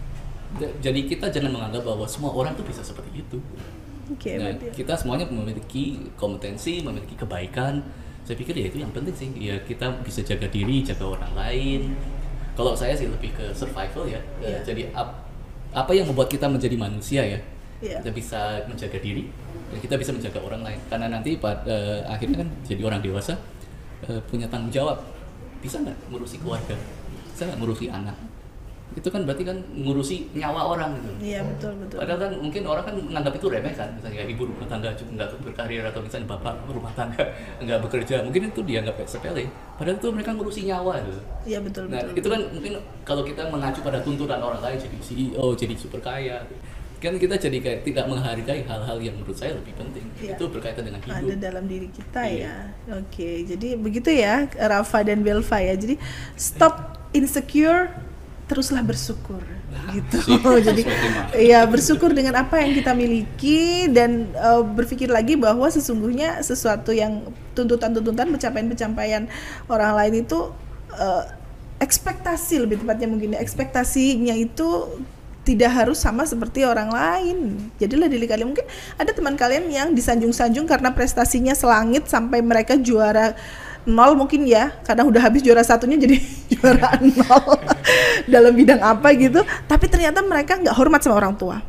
Ja- 0.57 0.73
Jadi 0.81 1.05
kita 1.05 1.29
jangan 1.29 1.53
menganggap 1.53 1.85
bahwa 1.85 2.09
semua 2.09 2.33
orang 2.33 2.57
tuh 2.57 2.65
bisa 2.65 2.81
seperti 2.81 3.21
itu. 3.21 3.37
Oke, 4.09 4.41
Nah, 4.41 4.49
berarti. 4.49 4.73
kita 4.75 4.97
semuanya 4.97 5.29
memiliki 5.29 6.09
kompetensi, 6.17 6.81
memiliki 6.81 7.13
kebaikan. 7.15 7.85
Saya 8.25 8.33
pikir 8.35 8.57
ya 8.57 8.67
itu 8.67 8.81
yang 8.81 8.89
penting 8.89 9.13
sih. 9.13 9.29
Ya 9.37 9.61
kita 9.61 10.01
bisa 10.01 10.25
jaga 10.25 10.49
diri, 10.49 10.81
jaga 10.81 11.05
orang 11.05 11.33
lain. 11.37 11.93
Kalau 12.57 12.73
saya 12.73 12.97
sih 12.97 13.05
lebih 13.07 13.37
ke 13.37 13.53
survival 13.53 14.09
ya. 14.09 14.17
Eh, 14.41 14.49
Iya. 14.49 14.59
Jadi 14.65 14.83
ap- 14.91 15.29
apa 15.71 15.93
yang 15.93 16.09
membuat 16.09 16.27
kita 16.27 16.49
menjadi 16.49 16.75
manusia 16.75 17.21
ya? 17.21 17.37
Iya. 17.79 18.01
Kita 18.01 18.11
bisa 18.11 18.41
menjaga 18.65 18.97
diri 18.97 19.29
dan 19.69 19.79
kita 19.79 20.01
bisa 20.01 20.11
menjaga 20.11 20.41
orang 20.41 20.65
lain. 20.65 20.81
Karena 20.89 21.13
nanti 21.13 21.37
pada 21.37 21.77
akhirnya 22.09 22.41
kan 22.41 22.49
jadi 22.65 22.81
orang 22.83 23.05
dewasa 23.05 23.37
eh, 24.07 24.21
punya 24.31 24.47
tanggung 24.47 24.71
jawab. 24.71 25.01
Bisa 25.59 25.83
nggak 25.83 25.97
ngurusi 26.15 26.39
keluarga? 26.39 26.77
Bisa 27.35 27.43
nggak 27.51 27.59
ngurusi 27.59 27.87
anak? 27.91 28.15
itu 28.97 29.09
kan 29.13 29.21
berarti 29.29 29.45
kan 29.45 29.59
ngurusi 29.77 30.33
nyawa 30.33 30.75
orang 30.75 30.97
gitu 30.97 31.11
Iya 31.37 31.41
betul 31.45 31.77
betul. 31.77 31.99
Padahal 32.01 32.19
kan 32.25 32.33
mungkin 32.41 32.63
orang 32.65 32.85
kan 32.89 32.95
menganggap 32.97 33.33
itu 33.37 33.47
remeh 33.53 33.75
kan, 33.77 33.89
misalnya 33.93 34.25
ibu 34.25 34.43
rumah 34.49 34.65
tangga 34.65 34.91
juga 34.97 35.11
nggak 35.13 35.29
berkarir 35.45 35.83
atau 35.85 36.01
misalnya 36.01 36.27
bapak 36.33 36.55
rumah 36.73 36.93
tangga 36.97 37.23
nggak 37.65 37.79
bekerja, 37.85 38.25
mungkin 38.25 38.49
itu 38.49 38.61
dianggap 38.65 38.95
kayak 38.97 39.11
sepele. 39.13 39.45
Padahal 39.77 39.97
itu 40.01 40.09
mereka 40.09 40.31
ngurusi 40.35 40.61
nyawa 40.67 40.93
gitu. 41.05 41.21
Iya 41.45 41.59
betul 41.61 41.85
Nah 41.93 42.01
betul. 42.01 42.17
itu 42.17 42.29
kan 42.33 42.41
mungkin 42.51 42.73
kalau 43.05 43.23
kita 43.23 43.43
mengacu 43.53 43.81
pada 43.85 43.99
tuntutan 44.01 44.41
orang 44.41 44.61
lain 44.65 44.79
jadi 44.81 44.99
CEO, 45.05 45.47
jadi 45.53 45.75
super 45.77 46.01
kaya, 46.01 46.41
kan 46.99 47.15
kita 47.15 47.39
jadi 47.39 47.59
kayak 47.63 47.81
tidak 47.87 48.05
menghargai 48.11 48.67
hal-hal 48.67 48.99
yang 48.99 49.15
menurut 49.15 49.39
saya 49.39 49.55
lebih 49.55 49.75
penting. 49.79 50.05
Iya. 50.19 50.35
Itu 50.35 50.51
berkaitan 50.51 50.83
dengan 50.83 51.01
ada 51.07 51.23
hidup. 51.23 51.39
dalam 51.39 51.65
diri 51.71 51.89
kita 51.95 52.21
Iya. 52.27 52.75
ya. 52.87 52.99
Oke, 52.99 53.47
jadi 53.47 53.69
begitu 53.79 54.11
ya 54.11 54.51
Rafa 54.59 55.07
dan 55.07 55.23
Belva 55.23 55.59
ya. 55.63 55.79
Jadi 55.79 55.95
stop 56.35 56.99
insecure, 57.15 57.89
teruslah 58.51 58.83
bersyukur 58.83 59.41
gitu. 59.93 60.17
sih, 60.27 60.41
jadi 60.69 60.83
ya 61.39 61.61
bersyukur 61.69 62.11
dengan 62.17 62.43
apa 62.43 62.59
yang 62.61 62.75
kita 62.75 62.93
miliki 62.97 63.87
dan 63.93 64.33
eh, 64.33 64.63
berpikir 64.65 65.07
lagi 65.07 65.37
bahwa 65.39 65.69
sesungguhnya 65.69 66.41
sesuatu 66.43 66.91
yang 66.91 67.29
tuntutan-tuntutan 67.53 68.33
pencapaian-pencapaian 68.33 69.29
orang 69.69 69.93
lain 69.95 70.25
itu 70.27 70.51
eh, 70.97 71.25
ekspektasi 71.79 72.67
lebih 72.67 72.83
tepatnya 72.83 73.07
mungkin 73.07 73.37
ya. 73.37 73.39
ekspektasinya 73.39 74.35
itu 74.35 74.99
tidak 75.49 75.73
harus 75.73 75.97
sama 75.97 76.29
seperti 76.29 76.69
orang 76.69 76.93
lain. 76.93 77.57
Jadilah 77.81 78.05
diri 78.05 78.29
kalian. 78.29 78.53
Mungkin 78.53 78.69
ada 79.01 79.09
teman 79.17 79.33
kalian 79.33 79.65
yang 79.73 79.89
disanjung-sanjung 79.97 80.69
karena 80.69 80.93
prestasinya 80.93 81.57
selangit 81.57 82.05
sampai 82.05 82.45
mereka 82.45 82.77
juara 82.77 83.33
nol 83.89 84.13
mungkin 84.13 84.45
ya. 84.45 84.77
Karena 84.85 85.09
udah 85.09 85.25
habis 85.25 85.41
juara 85.41 85.65
satunya 85.65 85.97
jadi 85.97 86.21
juara 86.53 87.01
nol 87.01 87.57
dalam 88.33 88.53
bidang 88.53 88.85
apa 88.85 89.09
gitu. 89.17 89.41
Tapi 89.65 89.89
ternyata 89.89 90.21
mereka 90.21 90.61
nggak 90.61 90.77
hormat 90.77 91.01
sama 91.01 91.17
orang 91.17 91.33
tua. 91.33 91.65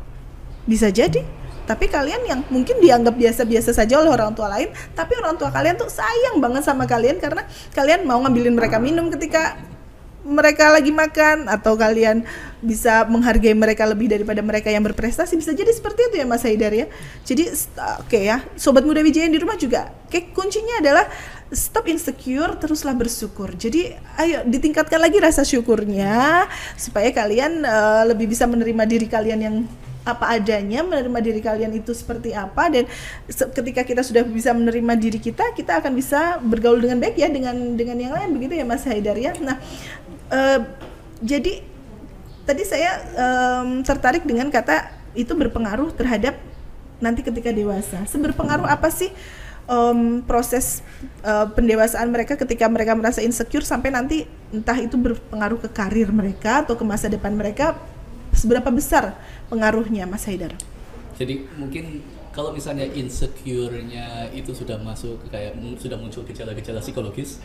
Bisa 0.68 0.92
jadi. 0.92 1.24
Tapi 1.64 1.86
kalian 1.86 2.26
yang 2.26 2.40
mungkin 2.52 2.82
dianggap 2.82 3.16
biasa-biasa 3.16 3.72
saja 3.72 4.02
oleh 4.02 4.10
orang 4.10 4.34
tua 4.34 4.50
lain 4.50 4.74
tapi 4.90 5.14
orang 5.14 5.38
tua 5.38 5.54
kalian 5.54 5.78
tuh 5.78 5.86
sayang 5.86 6.42
banget 6.42 6.66
sama 6.66 6.82
kalian 6.82 7.22
karena 7.22 7.46
kalian 7.70 8.02
mau 8.02 8.18
ngambilin 8.26 8.58
mereka 8.58 8.82
minum 8.82 9.06
ketika 9.06 9.54
mereka 10.20 10.68
lagi 10.68 10.92
makan 10.92 11.48
atau 11.48 11.74
kalian 11.80 12.22
bisa 12.60 13.08
menghargai 13.08 13.56
mereka 13.56 13.88
lebih 13.88 14.12
daripada 14.12 14.44
mereka 14.44 14.68
yang 14.68 14.84
berprestasi 14.84 15.32
bisa 15.40 15.56
jadi 15.56 15.72
seperti 15.72 16.12
itu 16.12 16.20
ya 16.20 16.26
Mas 16.28 16.44
Haidar 16.44 16.76
ya. 16.76 16.86
Jadi 17.24 17.48
oke 18.04 18.20
ya 18.20 18.44
sobat 18.54 18.84
muda 18.84 19.00
Wijaya 19.00 19.32
di 19.32 19.40
rumah 19.40 19.56
juga. 19.56 19.88
Oke 20.06 20.28
kuncinya 20.36 20.84
adalah 20.84 21.08
stop 21.48 21.88
insecure 21.88 22.52
teruslah 22.60 22.92
bersyukur. 22.92 23.56
Jadi 23.56 23.96
ayo 24.20 24.44
ditingkatkan 24.44 25.00
lagi 25.00 25.18
rasa 25.18 25.40
syukurnya 25.40 26.44
supaya 26.76 27.08
kalian 27.16 27.64
eh, 27.64 28.02
lebih 28.12 28.28
bisa 28.28 28.44
menerima 28.44 28.84
diri 28.84 29.08
kalian 29.08 29.40
yang 29.40 29.56
apa 30.00 30.32
adanya 30.32 30.80
menerima 30.80 31.18
diri 31.20 31.40
kalian 31.44 31.76
itu 31.76 31.92
seperti 31.92 32.32
apa 32.32 32.72
dan 32.72 32.88
ketika 33.28 33.84
kita 33.84 34.00
sudah 34.00 34.24
bisa 34.24 34.56
menerima 34.56 34.96
diri 34.96 35.20
kita 35.20 35.52
kita 35.52 35.76
akan 35.84 35.92
bisa 35.92 36.40
bergaul 36.40 36.80
dengan 36.80 37.04
baik 37.04 37.20
ya 37.20 37.28
dengan 37.28 37.76
dengan 37.76 37.96
yang 38.00 38.12
lain 38.16 38.32
begitu 38.32 38.56
ya 38.56 38.64
Mas 38.64 38.84
Haidar 38.88 39.16
ya. 39.20 39.36
Nah 39.44 39.60
eh, 40.30 40.60
jadi 41.20 41.62
tadi 42.48 42.62
saya 42.64 43.04
em, 43.14 43.84
tertarik 43.84 44.24
dengan 44.24 44.48
kata 44.48 44.90
itu 45.12 45.30
berpengaruh 45.36 45.92
terhadap 45.94 46.38
nanti 47.00 47.20
ketika 47.24 47.52
dewasa 47.52 48.04
seberpengaruh 48.08 48.66
apa 48.66 48.88
sih 48.90 49.12
em, 49.68 50.24
proses 50.24 50.80
eh, 51.22 51.46
pendewasaan 51.52 52.08
mereka 52.10 52.34
ketika 52.40 52.66
mereka 52.66 52.96
merasa 52.96 53.20
insecure 53.20 53.62
sampai 53.62 53.92
nanti 53.92 54.24
entah 54.50 54.78
itu 54.78 54.96
berpengaruh 54.96 55.60
ke 55.62 55.68
karir 55.70 56.08
mereka 56.10 56.64
atau 56.66 56.74
ke 56.74 56.84
masa 56.86 57.06
depan 57.06 57.34
mereka 57.36 57.78
seberapa 58.34 58.70
besar 58.70 59.18
pengaruhnya 59.50 60.06
Mas 60.06 60.24
Haidar? 60.26 60.54
Jadi 61.18 61.44
mungkin 61.58 62.00
kalau 62.40 62.56
misalnya 62.56 62.88
insecure-nya 62.88 64.32
itu 64.32 64.56
sudah 64.56 64.80
masuk 64.80 65.20
ke 65.20 65.36
kayak 65.36 65.60
sudah 65.76 66.00
muncul 66.00 66.24
gejala-gejala 66.24 66.80
psikologis 66.80 67.36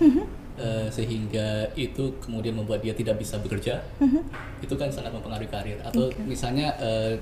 eh, 0.55 0.87
sehingga 0.87 1.67
itu 1.75 2.15
kemudian 2.23 2.55
membuat 2.55 2.79
dia 2.79 2.95
tidak 2.95 3.19
bisa 3.19 3.35
bekerja, 3.43 3.83
itu 4.63 4.71
kan 4.79 4.87
sangat 4.87 5.11
mempengaruhi 5.11 5.51
karir. 5.51 5.83
Atau 5.83 6.15
misalnya 6.23 6.71
eh, 6.79 7.19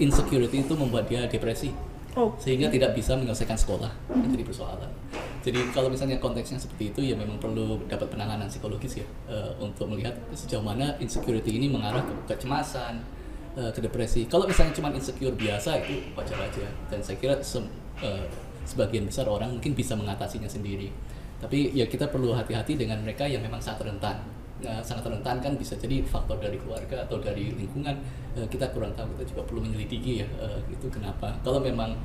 insecurity 0.00 0.64
itu 0.64 0.72
membuat 0.72 1.04
dia 1.04 1.28
depresi 1.28 1.68
Oh, 2.16 2.32
sehingga 2.40 2.72
tidak 2.72 2.96
bisa 2.96 3.12
menyelesaikan 3.12 3.60
sekolah 3.60 3.92
itu 4.08 4.40
jadi 4.40 4.44
persoalan. 4.48 4.88
Jadi 5.44 5.60
kalau 5.76 5.92
misalnya 5.92 6.16
konteksnya 6.16 6.56
seperti 6.56 6.88
itu 6.88 7.12
ya 7.12 7.12
memang 7.12 7.36
perlu 7.36 7.76
dapat 7.92 8.08
penanganan 8.08 8.48
psikologis 8.48 9.04
ya 9.04 9.06
eh, 9.28 9.52
untuk 9.60 9.84
melihat 9.92 10.16
sejauh 10.32 10.64
mana 10.64 10.96
insecurity 10.96 11.60
ini 11.60 11.68
mengarah 11.68 12.00
ke 12.00 12.16
kecemasan, 12.32 13.04
eh, 13.56 13.70
ke 13.72 13.80
depresi. 13.82 14.28
Kalau 14.28 14.44
misalnya 14.46 14.72
cuma 14.76 14.88
insecure 14.92 15.34
biasa 15.34 15.80
itu 15.84 16.12
wajar 16.14 16.38
aja 16.40 16.66
dan 16.90 17.00
saya 17.02 17.16
kira 17.18 17.34
sem- 17.42 17.68
eh, 18.00 18.24
sebagian 18.66 19.06
besar 19.06 19.26
orang 19.30 19.56
mungkin 19.56 19.72
bisa 19.74 19.94
mengatasinya 19.96 20.48
sendiri. 20.48 20.90
Tapi 21.40 21.72
ya 21.76 21.84
kita 21.86 22.08
perlu 22.08 22.32
hati-hati 22.32 22.80
dengan 22.80 23.00
mereka 23.04 23.28
yang 23.28 23.44
memang 23.44 23.60
sangat 23.60 23.86
rentan. 23.92 24.16
Nah, 24.56 24.80
sangat 24.80 25.04
rentan 25.12 25.36
kan 25.44 25.52
bisa 25.60 25.76
jadi 25.76 26.00
faktor 26.00 26.40
dari 26.40 26.56
keluarga 26.56 27.04
atau 27.04 27.20
dari 27.20 27.52
lingkungan 27.52 27.96
Eh, 28.36 28.44
kita 28.52 28.68
kurang 28.68 28.92
tahu 28.92 29.08
kita 29.16 29.32
juga 29.32 29.48
perlu 29.48 29.64
menyelidiki 29.64 30.20
ya 30.20 30.28
eh, 30.36 30.60
itu 30.68 30.92
kenapa 30.92 31.32
kalau 31.40 31.56
memang 31.56 31.96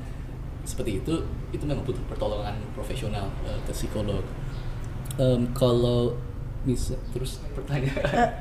seperti 0.64 1.04
itu 1.04 1.14
itu 1.52 1.64
memang 1.68 1.84
butuh 1.84 2.00
pertolongan 2.08 2.56
profesional 2.72 3.28
eh, 3.44 3.58
ke 3.68 3.72
psikolog 3.76 4.24
Em, 5.20 5.44
kalau 5.52 6.16
bisa 6.64 6.96
terus 7.12 7.36
pertanyaan 7.52 8.32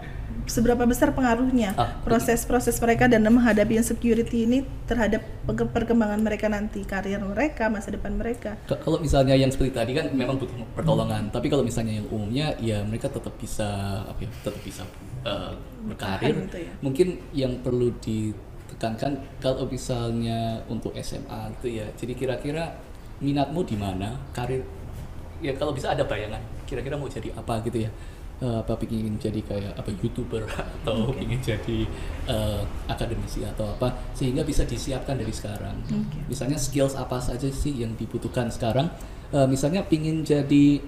seberapa 0.45 0.83
besar 0.83 1.15
pengaruhnya 1.15 1.73
Ah, 1.73 1.95
proses-proses 2.03 2.75
mereka 2.79 3.07
dan 3.07 3.23
menghadapi 3.23 3.79
insecurity 3.79 4.43
ini 4.49 4.63
terhadap 4.85 5.23
pe- 5.47 5.69
perkembangan 5.71 6.19
mereka 6.19 6.51
nanti, 6.51 6.83
karir 6.83 7.21
mereka, 7.21 7.71
masa 7.71 7.93
depan 7.93 8.15
mereka? 8.17 8.57
Kalau 8.67 8.99
misalnya 8.99 9.33
yang 9.37 9.47
seperti 9.47 9.71
tadi 9.71 9.91
kan 9.95 10.11
memang 10.11 10.35
butuh 10.41 10.53
pertolongan, 10.75 11.31
tapi 11.31 11.47
kalau 11.47 11.63
misalnya 11.63 12.01
yang 12.01 12.07
umumnya 12.11 12.51
ya 12.59 12.83
mereka 12.83 13.07
tetap 13.07 13.31
bisa 13.39 14.01
apa 14.03 14.19
ya, 14.21 14.29
tetap 14.43 14.61
bisa 14.65 14.83
uh, 15.23 15.53
berkarir. 15.87 16.35
Gitu 16.49 16.59
ya. 16.67 16.73
Mungkin 16.83 17.07
yang 17.31 17.53
perlu 17.63 17.93
ditekankan 18.01 19.11
kalau 19.39 19.65
misalnya 19.69 20.61
untuk 20.67 20.91
SMA 20.99 21.53
itu 21.59 21.79
ya, 21.79 21.85
jadi 21.95 22.13
kira-kira 22.13 22.75
minatmu 23.21 23.61
di 23.63 23.77
mana, 23.77 24.17
karir 24.33 24.65
ya 25.41 25.53
kalau 25.57 25.73
bisa 25.73 25.93
ada 25.93 26.05
bayangan, 26.05 26.41
kira-kira 26.65 26.97
mau 26.97 27.09
jadi 27.09 27.33
apa 27.33 27.61
gitu 27.65 27.85
ya. 27.85 27.91
Eh, 28.41 28.57
apa 28.57 28.73
pingin 28.73 29.21
jadi 29.21 29.37
kayak 29.45 29.77
apa 29.77 29.93
youtuber 30.01 30.41
atau 30.81 31.13
pingin 31.13 31.37
jadi 31.45 31.85
eh, 32.25 32.61
akademisi 32.89 33.45
atau 33.45 33.69
apa 33.77 33.93
sehingga 34.17 34.41
bisa 34.41 34.65
disiapkan 34.65 35.13
dari 35.13 35.29
sekarang. 35.29 35.77
Oke. 35.85 36.25
misalnya 36.25 36.57
skills 36.57 36.97
apa 36.97 37.21
saja 37.21 37.45
sih 37.53 37.85
yang 37.85 37.93
dibutuhkan 37.93 38.49
sekarang? 38.49 38.89
Eh, 39.29 39.45
misalnya 39.45 39.85
pingin 39.85 40.25
jadi 40.25 40.81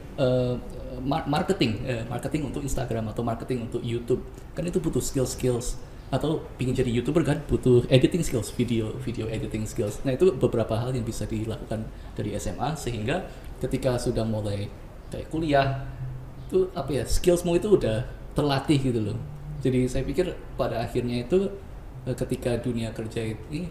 mar- 1.06 1.30
marketing 1.30 1.78
eh, 1.86 2.02
marketing 2.10 2.50
untuk 2.50 2.66
Instagram 2.66 3.14
atau 3.14 3.22
marketing 3.22 3.70
untuk 3.70 3.86
YouTube. 3.86 4.26
Kan 4.58 4.66
itu 4.66 4.82
butuh 4.82 5.06
skills 5.06 5.38
skills 5.38 5.78
atau 6.10 6.42
pingin 6.58 6.74
jadi 6.74 6.90
youtuber 6.90 7.22
kan 7.22 7.38
butuh 7.46 7.86
editing 7.90 8.26
skills 8.26 8.50
video 8.50 8.98
video 9.06 9.30
editing 9.30 9.70
skills. 9.70 10.02
Nah 10.02 10.18
itu 10.18 10.34
beberapa 10.34 10.74
hal 10.74 10.90
yang 10.90 11.06
bisa 11.06 11.30
dilakukan 11.30 11.86
dari 12.18 12.34
SMA 12.42 12.74
sehingga 12.82 13.30
ketika 13.62 14.02
sudah 14.02 14.26
mulai 14.26 14.74
kayak 15.14 15.30
kuliah 15.30 15.86
itu 16.54 16.70
apa 16.78 16.94
ya 16.94 17.04
skillsmu 17.10 17.58
itu 17.58 17.74
udah 17.74 18.06
terlatih 18.38 18.78
gitu 18.78 19.02
loh. 19.02 19.18
Jadi 19.66 19.90
saya 19.90 20.06
pikir 20.06 20.30
pada 20.54 20.86
akhirnya 20.86 21.26
itu 21.26 21.50
eh, 22.06 22.14
ketika 22.14 22.62
dunia 22.62 22.94
kerja 22.94 23.34
ini 23.50 23.66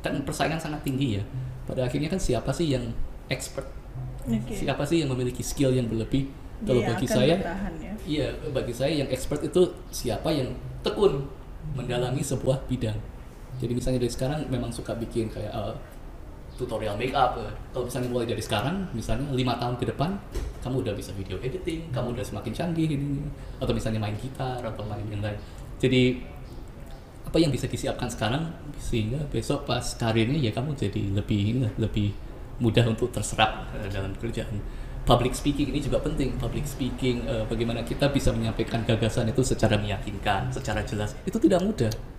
kan 0.00 0.24
persaingan 0.24 0.56
sangat 0.56 0.80
tinggi 0.80 1.20
ya. 1.20 1.22
Pada 1.68 1.84
akhirnya 1.84 2.08
kan 2.08 2.16
siapa 2.16 2.56
sih 2.56 2.72
yang 2.72 2.88
expert? 3.28 3.68
Oke. 4.26 4.58
siapa 4.58 4.82
sih 4.82 5.04
yang 5.04 5.12
memiliki 5.12 5.44
skill 5.44 5.76
yang 5.76 5.86
berlebih? 5.86 6.32
Kalau 6.64 6.80
Dia 6.80 6.88
bagi 6.88 7.06
saya 7.06 7.36
bertahan 7.36 7.72
ya. 7.78 7.92
iya 8.08 8.28
bagi 8.48 8.72
saya 8.72 8.92
yang 9.04 9.08
expert 9.12 9.44
itu 9.44 9.76
siapa 9.92 10.32
yang 10.32 10.56
tekun 10.80 11.28
mendalami 11.76 12.24
sebuah 12.24 12.64
bidang. 12.64 12.96
Jadi 13.60 13.72
misalnya 13.76 14.00
dari 14.00 14.12
sekarang 14.12 14.40
memang 14.48 14.72
suka 14.72 14.96
bikin 14.96 15.28
kayak 15.28 15.52
eh, 15.52 15.74
tutorial 16.56 16.96
make 16.96 17.12
up 17.12 17.36
eh. 17.36 17.52
kalau 17.70 17.84
misalnya 17.84 18.08
mulai 18.08 18.26
dari 18.26 18.42
sekarang 18.42 18.88
misalnya 18.96 19.28
lima 19.36 19.54
tahun 19.60 19.76
ke 19.76 19.92
depan 19.92 20.16
kamu 20.66 20.82
udah 20.82 20.94
bisa 20.98 21.14
video 21.14 21.38
editing 21.38 21.86
kamu 21.94 22.18
udah 22.18 22.26
semakin 22.26 22.50
canggih 22.50 22.90
ini. 22.90 23.22
Atau 23.62 23.70
misalnya 23.70 24.02
main 24.02 24.18
gitar 24.18 24.58
atau 24.58 24.82
main 24.82 25.06
yang 25.06 25.22
lain. 25.22 25.38
Jadi 25.78 26.18
apa 27.22 27.38
yang 27.38 27.54
bisa 27.54 27.70
disiapkan 27.70 28.10
sekarang 28.10 28.50
sehingga 28.82 29.22
besok 29.30 29.62
pas 29.62 29.82
karirnya 29.94 30.38
ya 30.42 30.50
kamu 30.50 30.74
jadi 30.74 31.14
lebih 31.14 31.70
lebih 31.78 32.10
mudah 32.58 32.82
untuk 32.90 33.14
terserap 33.14 33.70
eh, 33.78 33.86
dalam 33.94 34.10
kerjaan 34.18 34.58
public 35.06 35.38
speaking 35.38 35.70
ini 35.70 35.78
juga 35.78 36.02
penting. 36.02 36.34
Public 36.34 36.66
speaking 36.66 37.22
eh, 37.30 37.46
bagaimana 37.46 37.86
kita 37.86 38.10
bisa 38.10 38.34
menyampaikan 38.34 38.82
gagasan 38.82 39.30
itu 39.30 39.46
secara 39.46 39.78
meyakinkan 39.78 40.50
secara 40.50 40.82
jelas. 40.82 41.14
Itu 41.22 41.38
tidak 41.38 41.62
mudah 41.62 42.15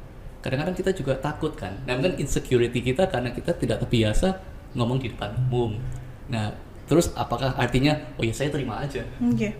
kadang-kadang 0.47 0.79
kita 0.79 0.95
juga 0.95 1.19
takut 1.19 1.51
kan. 1.51 1.75
Nah 1.83 1.99
kan 1.99 2.15
insecurity 2.15 2.79
kita 2.79 3.12
karena 3.12 3.36
kita 3.36 3.51
tidak 3.51 3.83
terbiasa 3.83 4.39
ngomong 4.79 5.03
di 5.03 5.12
depan 5.12 5.36
umum. 5.51 5.75
Nah 6.31 6.55
terus 6.88 7.12
apakah 7.19 7.51
artinya 7.60 7.99
oh 8.15 8.23
ya 8.23 8.31
saya 8.31 8.47
terima 8.47 8.79
aja. 8.79 9.03
Oke. 9.19 9.51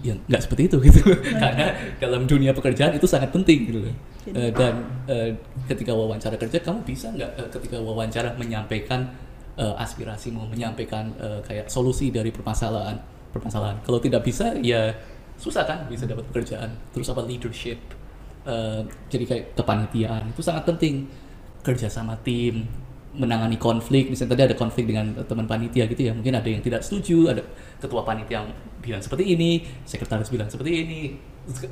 ya 0.00 0.16
nggak 0.16 0.40
seperti 0.40 0.72
itu 0.72 0.76
gitu. 0.88 1.02
Karena 1.42 1.76
dalam 2.00 2.24
dunia 2.24 2.56
pekerjaan 2.56 2.96
itu 2.96 3.04
sangat 3.04 3.36
penting 3.36 3.68
gitu. 3.68 3.84
Eh, 4.32 4.48
dan 4.56 4.80
eh, 5.04 5.36
ketika 5.68 5.92
wawancara 5.92 6.40
kerja 6.40 6.56
kamu 6.64 6.88
bisa 6.88 7.12
nggak 7.12 7.30
eh, 7.36 7.48
ketika 7.52 7.76
wawancara 7.84 8.32
menyampaikan 8.40 9.12
eh, 9.60 9.74
aspirasimu 9.76 10.48
menyampaikan 10.48 11.12
eh, 11.20 11.40
kayak 11.44 11.68
solusi 11.68 12.08
dari 12.08 12.32
permasalahan 12.32 12.96
permasalahan. 13.28 13.76
Kalau 13.84 14.00
tidak 14.00 14.24
bisa 14.24 14.56
ya 14.64 14.94
susah 15.36 15.68
kan 15.68 15.84
bisa 15.84 16.08
dapat 16.08 16.24
pekerjaan. 16.32 16.72
Terus 16.96 17.10
apa 17.12 17.20
leadership 17.28 17.99
Eh, 18.40 18.82
jadi 19.12 19.24
kayak 19.28 19.44
kepanitiaan. 19.52 20.32
Itu 20.32 20.40
sangat 20.40 20.64
penting. 20.64 21.04
Kerja 21.60 21.92
sama 21.92 22.16
tim 22.24 22.64
menangani 23.10 23.60
konflik. 23.60 24.08
Misalnya 24.08 24.38
tadi 24.38 24.42
ada 24.48 24.56
konflik 24.56 24.88
dengan 24.88 25.12
teman 25.26 25.44
panitia 25.44 25.84
gitu 25.90 26.08
ya. 26.08 26.12
Mungkin 26.16 26.32
ada 26.32 26.48
yang 26.48 26.62
tidak 26.64 26.80
setuju 26.80 27.36
ada 27.36 27.42
ketua 27.82 28.06
panitia 28.06 28.40
yang 28.40 28.48
bilang 28.80 29.02
seperti 29.02 29.36
ini 29.36 29.60
sekretaris 29.84 30.30
bilang 30.32 30.48
seperti 30.48 30.72
ini. 30.72 31.00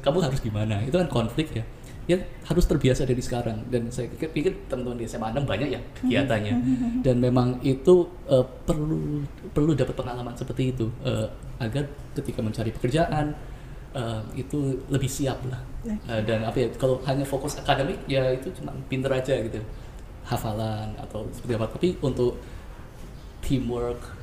Kamu 0.03 0.19
harus 0.21 0.43
gimana? 0.45 0.83
Itu 0.85 1.01
kan 1.01 1.09
konflik 1.09 1.55
ya. 1.57 1.65
Ya 2.09 2.21
harus 2.45 2.65
terbiasa 2.69 3.09
dari 3.09 3.21
sekarang. 3.25 3.65
Dan 3.73 3.89
saya 3.89 4.13
pikir, 4.13 4.29
pikir 4.33 4.53
teman-teman 4.69 5.01
di 5.01 5.09
SMA 5.09 5.33
6 5.33 5.45
banyak 5.49 5.69
ya 5.73 5.81
kegiatannya. 6.05 6.55
Dan 7.07 7.17
memang 7.23 7.65
itu 7.65 8.09
eh, 8.29 8.45
perlu 8.45 9.25
perlu 9.57 9.73
dapat 9.73 9.97
pengalaman 9.97 10.37
seperti 10.37 10.77
itu 10.77 10.93
eh, 11.01 11.29
agar 11.65 11.89
ketika 12.13 12.45
mencari 12.45 12.77
pekerjaan 12.77 13.33
eh, 13.97 14.23
itu 14.37 14.85
lebih 14.93 15.09
siap 15.09 15.41
lah 15.49 15.68
Eh, 15.87 16.23
dan 16.27 16.43
apa 16.43 16.59
ya 16.59 16.69
kalau 16.75 16.99
hanya 17.07 17.23
fokus 17.23 17.55
akademik 17.55 18.03
ya 18.11 18.35
itu 18.35 18.51
cuma 18.59 18.75
pinter 18.91 19.11
aja 19.15 19.39
gitu. 19.39 19.63
Hafalan 20.27 20.91
atau 20.99 21.23
seperti 21.31 21.53
apa. 21.55 21.67
Tapi 21.71 21.89
untuk 22.03 22.35
teamwork 23.45 24.19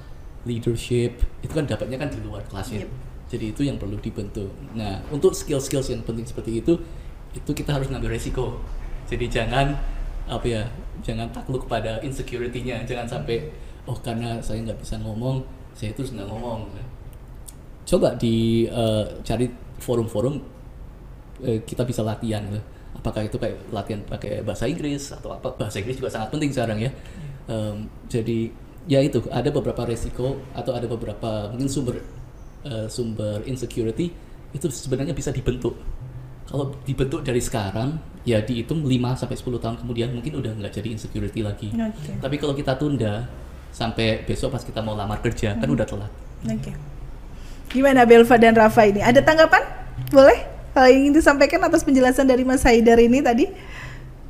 leadership 0.46 1.18
itu 1.42 1.52
kan 1.56 1.66
dapatnya 1.66 1.98
kan 1.98 2.10
di 2.12 2.22
luar 2.22 2.46
kelasnya 2.46 2.86
Yep. 2.86 2.92
jadi 3.26 3.46
itu 3.50 3.62
yang 3.66 3.78
perlu 3.82 3.98
dibentuk. 3.98 4.52
Nah 4.78 5.02
untuk 5.10 5.34
skill-skills 5.34 5.90
yang 5.90 6.06
penting 6.06 6.28
seperti 6.30 6.62
itu 6.62 6.78
itu 7.34 7.52
kita 7.52 7.74
harus 7.74 7.90
ngambil 7.90 8.14
resiko. 8.14 8.62
Jadi 9.10 9.26
jangan 9.32 9.74
apa 10.30 10.46
ya 10.46 10.64
jangan 11.02 11.30
takluk 11.34 11.66
pada 11.66 11.98
insecurity-nya. 12.06 12.86
Jangan 12.86 13.10
sampai 13.10 13.50
oh 13.90 13.98
karena 13.98 14.38
saya 14.44 14.62
nggak 14.62 14.78
bisa 14.78 15.02
ngomong 15.02 15.42
saya 15.74 15.90
terus 15.98 16.14
nggak 16.14 16.30
ngomong. 16.30 16.70
Coba 17.86 18.14
di 18.14 18.66
eh, 18.70 19.06
cari 19.26 19.50
forum-forum 19.82 20.55
eh, 21.44 21.60
kita 21.66 21.84
bisa 21.84 22.06
latihan 22.06 22.44
gitu. 22.48 22.62
apakah 22.96 23.28
itu 23.28 23.36
kayak 23.36 23.58
latihan 23.76 24.00
pakai 24.08 24.40
bahasa 24.46 24.70
Inggris 24.72 25.12
atau 25.12 25.36
apa 25.36 25.52
bahasa 25.58 25.84
Inggris 25.84 26.00
juga 26.00 26.14
sangat 26.14 26.32
penting 26.32 26.52
sekarang 26.56 26.80
ya 26.80 26.92
Em, 27.46 27.86
jadi 28.10 28.50
ya 28.90 29.06
itu 29.06 29.22
ada 29.30 29.50
beberapa 29.54 29.86
resiko 29.86 30.42
atau 30.54 30.74
ada 30.74 30.90
beberapa 30.90 31.50
mungkin 31.54 31.70
sumber 31.70 32.02
eh, 32.66 32.90
sumber 32.90 33.46
insecurity 33.46 34.10
itu 34.50 34.66
sebenarnya 34.74 35.14
bisa 35.14 35.30
dibentuk 35.30 35.78
kalau 36.50 36.74
dibentuk 36.86 37.22
dari 37.22 37.42
sekarang 37.42 38.02
ya 38.26 38.42
dihitung 38.42 38.82
5 38.82 39.22
sampai 39.22 39.38
10 39.38 39.62
tahun 39.62 39.76
kemudian 39.78 40.10
mungkin 40.14 40.42
udah 40.42 40.58
nggak 40.58 40.74
jadi 40.74 40.90
insecurity 40.98 41.46
lagi 41.46 41.70
Oke. 41.74 42.18
tapi 42.18 42.36
kalau 42.42 42.54
kita 42.58 42.74
tunda 42.78 43.30
sampai 43.70 44.26
besok 44.26 44.58
pas 44.58 44.66
kita 44.66 44.82
mau 44.82 44.98
lamar 44.98 45.22
kerja 45.22 45.54
kan 45.54 45.70
udah 45.70 45.86
telat 45.86 46.12
Oke. 46.46 46.74
Gimana 47.74 48.06
Belva 48.06 48.38
dan 48.38 48.54
Rafa 48.54 48.86
ini? 48.86 49.02
Ada 49.02 49.26
tanggapan? 49.26 49.66
Boleh? 50.14 50.55
Kalau 50.76 50.92
ingin 50.92 51.16
disampaikan 51.16 51.64
atas 51.64 51.88
penjelasan 51.88 52.28
dari 52.28 52.44
Mas 52.44 52.68
Haidar 52.68 53.00
ini 53.00 53.24
tadi? 53.24 53.48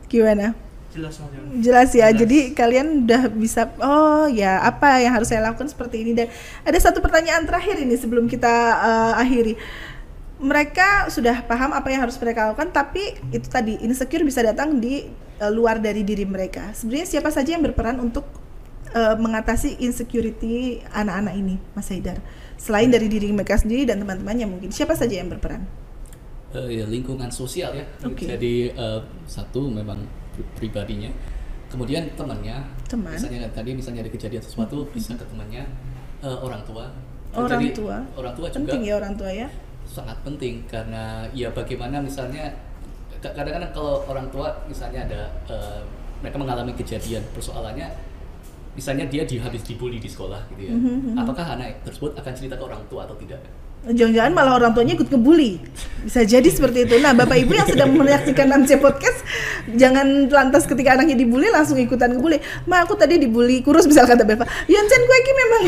Gimana? 0.06 0.54
jelas. 0.96 1.16
Jelas 1.60 1.90
ya. 1.92 2.08
Jelas. 2.08 2.16
Jadi 2.24 2.38
kalian 2.56 2.88
udah 3.06 3.22
bisa 3.36 3.68
oh 3.84 4.26
ya 4.32 4.64
apa 4.64 5.04
yang 5.04 5.12
harus 5.12 5.28
saya 5.28 5.44
lakukan 5.44 5.68
seperti 5.68 6.08
ini 6.08 6.12
dan 6.16 6.32
ada 6.64 6.80
satu 6.80 7.04
pertanyaan 7.04 7.44
terakhir 7.44 7.76
ini 7.84 8.00
sebelum 8.00 8.32
kita 8.32 8.54
eh, 8.80 9.22
akhiri. 9.22 9.54
Mereka 10.36 11.08
sudah 11.12 11.48
paham 11.48 11.72
apa 11.72 11.88
yang 11.92 12.04
harus 12.04 12.20
mereka 12.20 12.52
lakukan 12.52 12.72
tapi 12.76 13.16
itu 13.32 13.48
tadi 13.48 13.80
insecure 13.84 14.24
bisa 14.24 14.44
datang 14.44 14.80
di 14.80 15.08
eh, 15.40 15.52
luar 15.52 15.84
dari 15.84 16.02
diri 16.08 16.24
mereka. 16.24 16.72
Sebenarnya 16.72 17.08
siapa 17.20 17.30
saja 17.32 17.56
yang 17.56 17.64
berperan 17.64 18.00
untuk 18.00 18.26
eh, 18.96 19.16
mengatasi 19.20 19.84
insecurity 19.84 20.80
anak-anak 20.96 21.36
ini, 21.36 21.56
Mas 21.76 21.92
Haidar? 21.92 22.20
Selain 22.56 22.88
dari 22.88 23.12
diri 23.12 23.32
mereka 23.36 23.60
sendiri 23.60 23.84
dan 23.84 24.00
teman-temannya 24.00 24.48
mungkin 24.48 24.72
siapa 24.72 24.96
saja 24.96 25.20
yang 25.20 25.28
berperan? 25.28 25.85
Eh, 26.56 26.80
ya, 26.80 26.86
lingkungan 26.88 27.28
sosial 27.28 27.72
ya. 27.72 27.84
Oke. 28.02 28.24
Jadi 28.26 28.72
eh, 28.72 29.00
satu 29.26 29.68
memang 29.68 30.00
pri- 30.32 30.48
pribadinya, 30.56 31.12
kemudian 31.68 32.08
temannya. 32.16 32.64
Teman. 32.88 33.12
Misalnya 33.12 33.44
tadi 33.52 33.76
misalnya 33.76 34.00
ada 34.00 34.10
kejadian 34.10 34.40
sesuatu 34.40 34.88
bisa 34.90 35.14
ke 35.14 35.26
temannya, 35.26 35.68
eh, 36.20 36.38
orang 36.38 36.64
tua. 36.64 36.88
Orang 37.32 37.60
Jadi, 37.60 37.76
tua. 37.76 38.00
Orang 38.16 38.32
tua 38.32 38.48
juga 38.48 38.72
Penting 38.72 38.82
ya 38.82 38.96
orang 38.96 39.14
tua 39.14 39.28
ya. 39.30 39.48
sangat 39.86 40.18
penting 40.24 40.66
karena 40.66 41.30
ya 41.30 41.52
bagaimana 41.52 42.02
misalnya 42.02 42.50
ka- 43.20 43.30
kadang-kadang 43.32 43.70
kalau 43.70 44.02
orang 44.06 44.26
tua 44.30 44.50
misalnya 44.66 45.04
ada 45.04 45.22
eh, 45.46 45.80
mereka 46.20 46.42
mengalami 46.42 46.74
kejadian 46.74 47.22
persoalannya 47.30 47.86
misalnya 48.74 49.06
dia 49.06 49.24
di, 49.24 49.38
habis 49.38 49.62
dibully 49.62 50.02
di 50.02 50.10
sekolah 50.10 50.42
gitu 50.50 50.68
ya 50.68 50.74
Mhm, 50.74 51.14
apakah 51.16 51.54
anak 51.54 51.80
tersebut 51.82 52.12
akan 52.14 52.34
cerita 52.34 52.58
ke 52.58 52.64
orang 52.64 52.82
tua 52.88 53.06
atau 53.06 53.14
tidak 53.16 53.38
Jangan-jangan 53.86 54.34
malah 54.34 54.58
orang 54.58 54.74
tuanya 54.74 54.98
ikut 54.98 55.08
ngebully. 55.08 55.62
Bisa 56.02 56.22
jadi 56.22 56.46
seperti 56.46 56.86
itu. 56.86 56.98
Nah, 56.98 57.14
Bapak 57.14 57.38
Ibu 57.38 57.54
yang 57.54 57.66
sedang 57.66 57.94
menyaksikan 57.94 58.50
MC 58.56 58.78
Podcast, 58.78 59.22
jangan 59.74 60.26
lantas 60.26 60.66
ketika 60.66 60.94
anaknya 60.94 61.14
dibully 61.14 61.50
langsung 61.50 61.78
ikutan 61.78 62.14
ngebully. 62.14 62.38
Ma, 62.66 62.82
aku 62.82 62.94
tadi 62.94 63.18
dibully 63.18 63.62
kurus 63.62 63.86
misal 63.86 64.06
kata 64.06 64.22
Bapak. 64.22 64.46
Yonsen 64.66 65.02
gue 65.02 65.18
ini 65.18 65.32
memang. 65.36 65.64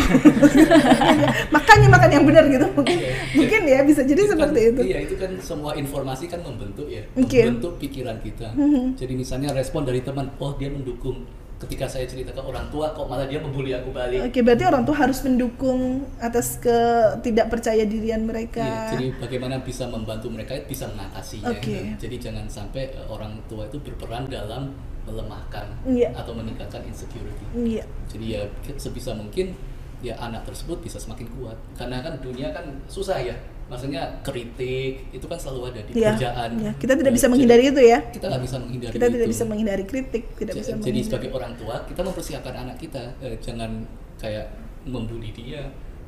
Makanya 1.56 1.88
makan 1.90 2.10
yang 2.12 2.26
benar 2.26 2.44
gitu. 2.48 2.66
Mungkin, 2.70 2.98
mungkin 3.34 3.62
ya 3.66 3.80
bisa 3.82 4.02
jadi 4.02 4.22
kan- 4.24 4.32
seperti 4.34 4.60
itu. 4.68 4.82
Iya, 4.84 4.98
itu 5.04 5.16
kan 5.16 5.32
semua 5.38 5.72
informasi 5.74 6.26
kan 6.26 6.42
membentuk 6.42 6.86
ya, 6.86 7.06
Oke. 7.14 7.42
membentuk 7.44 7.78
pikiran 7.78 8.18
kita. 8.22 8.54
Mhm. 8.54 8.98
Jadi 8.98 9.14
misalnya 9.14 9.50
respon 9.54 9.86
dari 9.86 10.02
teman, 10.02 10.34
oh 10.38 10.54
dia 10.54 10.70
mendukung. 10.70 11.26
Ketika 11.58 11.90
saya 11.90 12.06
cerita 12.06 12.30
ke 12.30 12.38
orang 12.38 12.70
tua, 12.70 12.94
kok 12.94 13.10
malah 13.10 13.26
dia 13.26 13.42
membuli 13.42 13.74
aku 13.74 13.90
balik. 13.90 14.30
Oke, 14.30 14.46
berarti 14.46 14.62
orang 14.64 14.86
tua 14.86 14.94
harus 14.96 15.26
mendukung 15.26 16.06
atas 16.18 16.62
ketidakpercaya 16.62 17.82
dirian 17.84 18.24
mereka. 18.24 18.62
Iya, 18.62 18.82
jadi 18.94 19.06
bagaimana 19.18 19.56
bisa 19.60 19.90
membantu 19.90 20.30
mereka 20.30 20.54
bisa 20.64 20.86
mengatasinya. 20.86 21.50
Oke. 21.50 21.98
Jadi 21.98 22.16
jangan 22.22 22.46
sampai 22.46 22.94
eh, 22.94 23.08
orang 23.08 23.42
tua 23.48 23.66
itu 23.66 23.82
berperan 23.82 24.30
dalam 24.30 24.70
melemahkan 25.04 25.66
Iya. 25.88 26.14
atau 26.14 26.36
meningkatkan 26.36 26.86
insecurity. 26.86 27.46
Iya. 27.56 27.84
Jadi 28.06 28.26
ya 28.28 28.42
ke- 28.62 28.78
sebisa 28.78 29.16
mungkin 29.16 29.56
ya 29.98 30.14
anak 30.20 30.46
tersebut 30.46 30.78
bisa 30.80 31.02
semakin 31.02 31.26
kuat. 31.34 31.58
Karena 31.74 32.06
kan 32.06 32.22
dunia 32.22 32.54
kan 32.54 32.70
susah 32.86 33.18
ya. 33.18 33.34
Maksudnya 33.68 34.02
kritik 34.22 35.12
itu 35.12 35.26
kan 35.26 35.36
selalu 35.36 35.62
ada 35.70 35.82
di 35.84 35.92
Iya. 35.94 36.16
pekerjaan. 36.16 36.50
Iya. 36.56 36.72
Kita 36.76 36.94
tidak 36.96 37.12
bisa 37.12 37.22
jadi 37.22 37.32
menghindari 37.36 37.64
itu 37.68 37.82
ya. 37.84 38.00
Kita 38.08 38.26
nggak 38.26 38.42
bisa 38.42 38.56
menghindari 38.58 38.94
Kita 38.94 39.06
tidak 39.06 39.20
itu. 39.22 39.34
bisa 39.36 39.44
menghindari 39.44 39.84
kritik, 39.84 40.24
tidak 40.34 40.54
Ja- 40.54 40.62
bisa 40.64 40.72
Jadi 40.80 41.00
sebagai 41.02 41.30
orang 41.32 41.52
tua 41.56 41.76
kita 41.84 42.02
mempersiapkan 42.02 42.54
anak 42.58 42.78
kita 42.78 43.04
eh, 43.20 43.36
jangan 43.38 43.84
kayak 44.18 44.46
membuli 44.84 45.30
dia. 45.32 45.68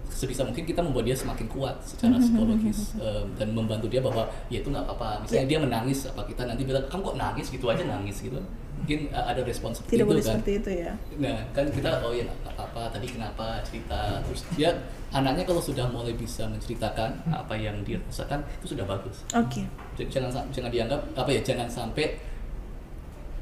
Sebisa 0.09 0.41
mungkin 0.41 0.63
kita 0.63 0.81
membuat 0.81 1.05
dia 1.05 1.13
semakin 1.13 1.45
kuat 1.45 1.75
secara 1.79 2.15
Mhm, 2.15 2.23
psikologis 2.23 2.79
eh, 2.97 3.23
dan 3.35 3.47
membantu 3.51 3.85
dia 3.85 4.01
bahwa 4.01 4.25
ya 4.47 4.57
itu 4.57 4.67
nggak 4.67 4.81
apa-apa. 4.83 5.21
Misalnya 5.21 5.45
Ya. 5.45 5.49
dia 5.51 5.59
menangis, 5.59 5.99
apa 6.05 6.23
kita 6.23 6.43
nanti 6.43 6.63
bilang 6.63 6.81
kamu 6.85 7.01
kok 7.03 7.17
nangis 7.17 7.47
gitu 7.47 7.65
aja 7.67 7.83
nangis 7.83 8.17
gitu. 8.19 8.39
Mungkin 8.79 8.99
eh, 9.07 9.25
ada 9.25 9.41
respon 9.41 9.69
seperti 9.71 9.91
Tidak 9.91 10.01
itu 10.01 10.09
boleh 10.09 10.21
kan. 10.21 10.29
seperti 10.33 10.51
itu 10.55 10.69
ya. 10.79 10.91
Nah 11.17 11.37
kan 11.51 11.65
kita 11.67 11.89
oh 11.99 12.11
ya 12.11 12.25
apa-apa 12.43 12.81
tadi 12.89 13.07
kenapa 13.07 13.45
cerita 13.61 13.99
terus 14.21 14.41
dia 14.51 14.71
anaknya 15.09 15.43
kalau 15.43 15.59
sudah 15.59 15.85
mulai 15.85 16.13
bisa 16.13 16.45
menceritakan 16.45 17.09
apa 17.27 17.53
yang 17.53 17.81
dia 17.81 17.99
rasakan 18.01 18.39
itu 18.57 18.73
sudah 18.73 18.85
bagus. 18.85 19.21
Oke. 19.31 19.67
Jadi 19.93 20.09
jangan 20.09 20.31
jangan 20.49 20.69
dianggap 20.69 21.01
apa 21.13 21.29
ya 21.29 21.41
jangan 21.41 21.67
sampai 21.67 22.17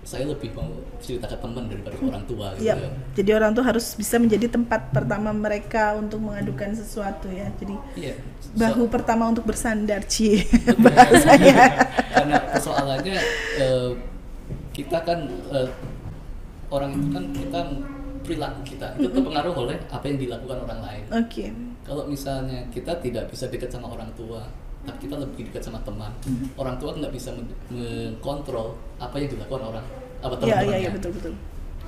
saya 0.01 0.23
lebih 0.23 0.55
mau 0.55 0.63
cerita 0.97 1.27
ke 1.27 1.35
teman 1.35 1.67
daripada 1.67 1.99
orang 1.99 2.23
tua 2.23 2.55
gitu 2.55 2.63
Iya. 2.65 2.79
ya. 2.79 2.89
Jadi 3.13 3.29
orang 3.33 3.51
tuh 3.51 3.59
harus 3.61 3.91
bisa 3.91 4.15
menjadi 4.15 4.47
tempat 4.47 4.87
pertama 4.89 5.35
mereka 5.35 5.99
untuk 5.99 6.23
mengadukan 6.23 6.71
sesuatu 6.71 7.27
ya. 7.27 7.51
Jadi 7.59 7.75
Iya. 7.93 8.15
bahu 8.55 8.87
So- 8.87 8.89
pertama 8.89 9.27
untuk 9.27 9.43
bersandar 9.43 10.07
ci 10.07 10.47
bahasanya. 10.79 11.83
karena 12.09 12.39
persoalannya 12.47 13.17
eh, 13.59 13.89
kita 14.87 14.99
kan 15.03 15.19
eh, 15.51 15.69
orang 16.67 16.91
itu 16.93 17.07
kan 17.11 17.23
kita 17.29 17.59
perilaku 18.23 18.59
kita 18.65 18.87
itu 18.97 19.07
terpengaruh 19.09 19.55
oleh 19.55 19.77
apa 19.87 20.03
yang 20.03 20.17
dilakukan 20.17 20.57
orang 20.63 20.79
lain. 20.81 21.03
Oke. 21.13 21.45
Kalau 21.83 22.03
misalnya 22.03 22.59
kita 22.67 22.99
tidak 22.99 23.27
bisa 23.27 23.47
dekat 23.47 23.67
sama 23.67 23.87
orang 23.87 24.11
tua, 24.13 24.43
tapi 24.83 25.07
kita 25.07 25.15
lebih 25.15 25.47
dekat 25.47 25.63
sama 25.63 25.79
teman, 25.81 26.11
Mhm. 26.23 26.55
orang 26.55 26.75
tua 26.75 26.91
nggak 26.93 27.11
bisa 27.11 27.31
men- 27.31 27.55
mengontrol 27.67 28.75
apa 28.97 29.15
yang 29.15 29.29
dilakukan 29.29 29.63
orang 29.65 29.85
apa 30.17 30.33
Iya 30.33 30.39
teman-temannya. 30.41 30.67
iya 30.67 30.77
iya 30.77 30.89
betul 30.91 31.11
betul. 31.13 31.33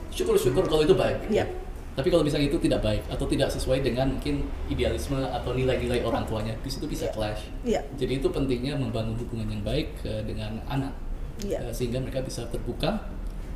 Syukur-syukur 0.10 0.64
kalau 0.66 0.84
itu 0.84 0.96
baik. 0.96 1.18
Iya. 1.30 1.46
Tapi 1.90 2.08
kalau 2.08 2.24
misalnya 2.24 2.48
itu 2.48 2.56
tidak 2.58 2.80
baik 2.80 3.04
atau 3.12 3.28
tidak 3.28 3.52
sesuai 3.52 3.84
dengan 3.84 4.08
mungkin 4.10 4.40
idealisme 4.72 5.20
atau 5.20 5.52
nilai-nilai 5.52 6.00
orang 6.00 6.24
tuanya, 6.24 6.56
di 6.58 6.70
situ 6.72 6.88
bisa 6.88 7.12
clash. 7.12 7.52
Iya. 7.68 7.84
Jadi 7.96 8.24
itu 8.24 8.32
pentingnya 8.32 8.80
membangun 8.80 9.20
hubungan 9.20 9.52
yang 9.52 9.60
baik 9.62 9.92
eh, 10.08 10.24
dengan 10.24 10.64
anak, 10.66 10.96
Iya. 11.44 11.58
Eh, 11.64 11.74
sehingga 11.74 12.00
mereka 12.00 12.20
bisa 12.22 12.44
terbuka 12.50 13.10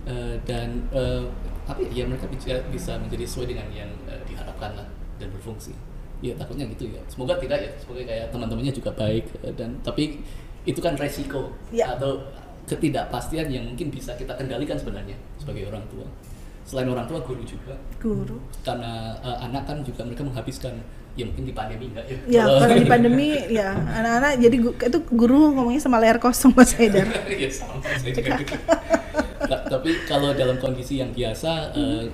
eh, 0.06 0.36
dan 0.44 0.88
eh, 0.92 1.24
apa 1.64 1.80
ya, 1.92 2.04
mereka 2.04 2.28
bisa, 2.28 2.60
bisa 2.68 3.00
menjadi 3.00 3.24
sesuai 3.24 3.48
dengan 3.56 3.68
yang 3.72 3.92
eh, 4.08 4.20
diharapkan 4.28 4.76
lah 4.76 4.88
dan 5.20 5.28
berfungsi. 5.32 5.72
Ya 6.24 6.32
takutnya 6.40 6.64
gitu 6.72 6.88
ya. 6.92 7.02
Semoga 7.12 7.36
tidak 7.36 7.60
ya. 7.60 7.72
Semoga 7.80 8.04
kayak 8.08 8.32
teman-temannya 8.32 8.72
juga 8.72 8.92
baik 8.96 9.26
eh, 9.44 9.54
dan 9.56 9.76
tapi 9.84 10.24
itu 10.64 10.80
kan 10.80 10.96
resiko 10.96 11.52
Ya. 11.76 11.92
atau 11.96 12.24
ketidakpastian 12.64 13.52
yang 13.52 13.68
mungkin 13.68 13.92
bisa 13.92 14.16
kita 14.16 14.32
kendalikan 14.40 14.80
sebenarnya 14.80 15.20
sebagai 15.36 15.68
orang 15.68 15.84
tua. 15.92 16.08
Selain 16.64 16.88
orang 16.88 17.04
tua 17.12 17.20
guru 17.20 17.44
juga. 17.44 17.76
Guru. 18.00 18.40
Karena 18.64 19.12
eh, 19.20 19.38
anak 19.44 19.68
kan 19.68 19.84
juga 19.84 20.08
mereka 20.08 20.24
menghabiskan 20.24 20.80
ya 21.14 21.24
mungkin 21.24 21.46
di 21.46 21.54
pandemi 21.54 21.86
enggak 21.94 22.06
ya 22.06 22.18
ya 22.26 22.44
Kalau- 22.44 22.60
kalau 22.60 22.76
di 22.76 22.88
pandemi 22.94 23.28
ya 23.48 23.70
anak-anak 23.74 24.32
jadi 24.40 24.58
itu 24.90 24.98
guru 25.12 25.54
ngomongnya 25.54 25.78
sama 25.80 25.98
layar 25.98 26.18
kosong 26.18 26.52
Mas 26.52 26.74
Haidar 26.74 27.06
ya 27.44 27.50
sama 27.50 27.78
saya 27.84 28.12
juga 28.12 28.34
gitu. 28.42 28.56
Ta- 29.44 29.64
tapi 29.68 29.94
kalau 30.04 30.34
dalam 30.34 30.58
kondisi 30.58 30.98
yang 30.98 31.12
biasa 31.12 31.74
eh, 31.74 32.10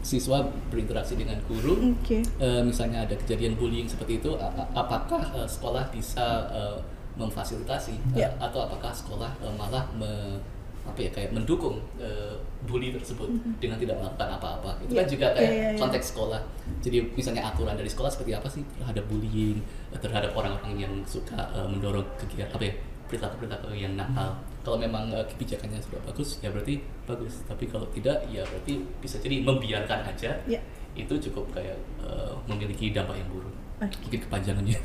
siswa 0.00 0.38
berinteraksi 0.68 1.14
dengan 1.14 1.38
guru 1.44 1.94
oke 1.94 2.18
eh, 2.22 2.62
misalnya 2.62 3.02
ada 3.02 3.14
kejadian 3.16 3.54
bullying 3.54 3.86
seperti 3.86 4.18
itu 4.18 4.34
apakah 4.72 5.22
eh, 5.36 5.46
sekolah 5.46 5.90
bisa 5.90 6.26
eh, 6.48 6.78
memfasilitasi 7.16 7.94
eh, 8.12 8.22
Ya. 8.22 8.30
atau 8.36 8.66
apakah 8.66 8.90
sekolah 8.90 9.30
eh, 9.40 9.54
malah 9.54 9.86
me- 9.94 10.38
apa 10.86 10.98
ya 10.98 11.10
kayak 11.10 11.30
mendukung 11.30 11.76
eh, 11.96 12.34
bully 12.62 12.90
tersebut 12.90 13.26
dengan 13.58 13.76
tidak 13.76 13.96
melakukan 13.96 14.28
apa-apa 14.32 14.70
itu 14.80 14.92
Ya. 14.92 15.02
kan 15.02 15.06
juga 15.10 15.26
kayak 15.32 15.50
Ya, 15.50 15.58
ya, 15.58 15.68
ya. 15.74 15.78
konteks 15.78 16.06
sekolah 16.10 16.40
jadi 16.78 16.98
misalnya 17.12 17.42
aturan 17.44 17.74
dari 17.74 17.86
sekolah 17.86 18.08
seperti 18.08 18.32
apa 18.32 18.46
sih 18.46 18.62
terhadap 18.76 19.04
bullying 19.06 19.58
eh, 19.90 19.98
terhadap 19.98 20.30
orang-orang 20.32 20.74
yang 20.78 20.92
suka 21.02 21.34
eh, 21.52 21.66
mendorong 21.66 22.06
kegiatan 22.16 22.50
apa 22.50 22.64
ya 22.64 22.74
perilaku-perilaku 23.06 23.70
yang 23.72 23.94
nakal 23.94 24.34
kalau 24.60 24.76
memang 24.76 25.06
eh, 25.10 25.22
kebijakannya 25.26 25.78
sudah 25.78 26.00
bagus 26.02 26.38
ya 26.40 26.50
berarti 26.50 26.78
bagus 27.04 27.42
tapi 27.44 27.66
kalau 27.66 27.86
tidak 27.90 28.18
ya 28.26 28.42
berarti 28.42 28.82
bisa 28.98 29.18
jadi 29.18 29.42
membiarkan 29.42 30.06
aja 30.06 30.34
Ya. 30.46 30.58
itu 30.94 31.14
cukup 31.20 31.50
kayak 31.52 31.76
eh, 32.00 32.32
memiliki 32.46 32.90
dampak 32.90 33.14
yang 33.14 33.28
buruk. 33.28 33.52
Mungkin 33.76 34.20
kepanjangannya 34.24 34.76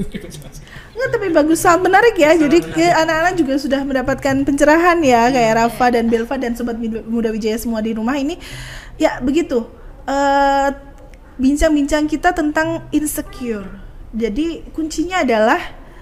Enggak, 0.92 1.10
tapi 1.16 1.28
bagus 1.32 1.64
sangat 1.64 1.88
menarik 1.88 2.16
ya. 2.20 2.36
Jadi 2.36 2.60
anak-anak 2.92 3.34
juga 3.40 3.54
sudah 3.56 3.82
mendapatkan 3.88 4.36
pencerahan 4.44 5.00
ya 5.00 5.32
kayak 5.32 5.54
Rafa 5.64 5.96
dan 5.96 6.12
Belva 6.12 6.36
dan 6.36 6.60
sobat 6.60 6.76
Muda 7.08 7.32
Wijaya 7.32 7.56
semua 7.56 7.80
di 7.80 7.96
rumah 7.96 8.20
ini. 8.20 8.36
Ya, 9.00 9.24
begitu. 9.24 9.64
Eh, 10.04 10.70
bincang-bincang 11.40 12.12
kita 12.12 12.36
tentang 12.36 12.84
insecure. 12.92 13.66
Jadi 14.12 14.68
kuncinya 14.76 15.24
adalah 15.24 15.60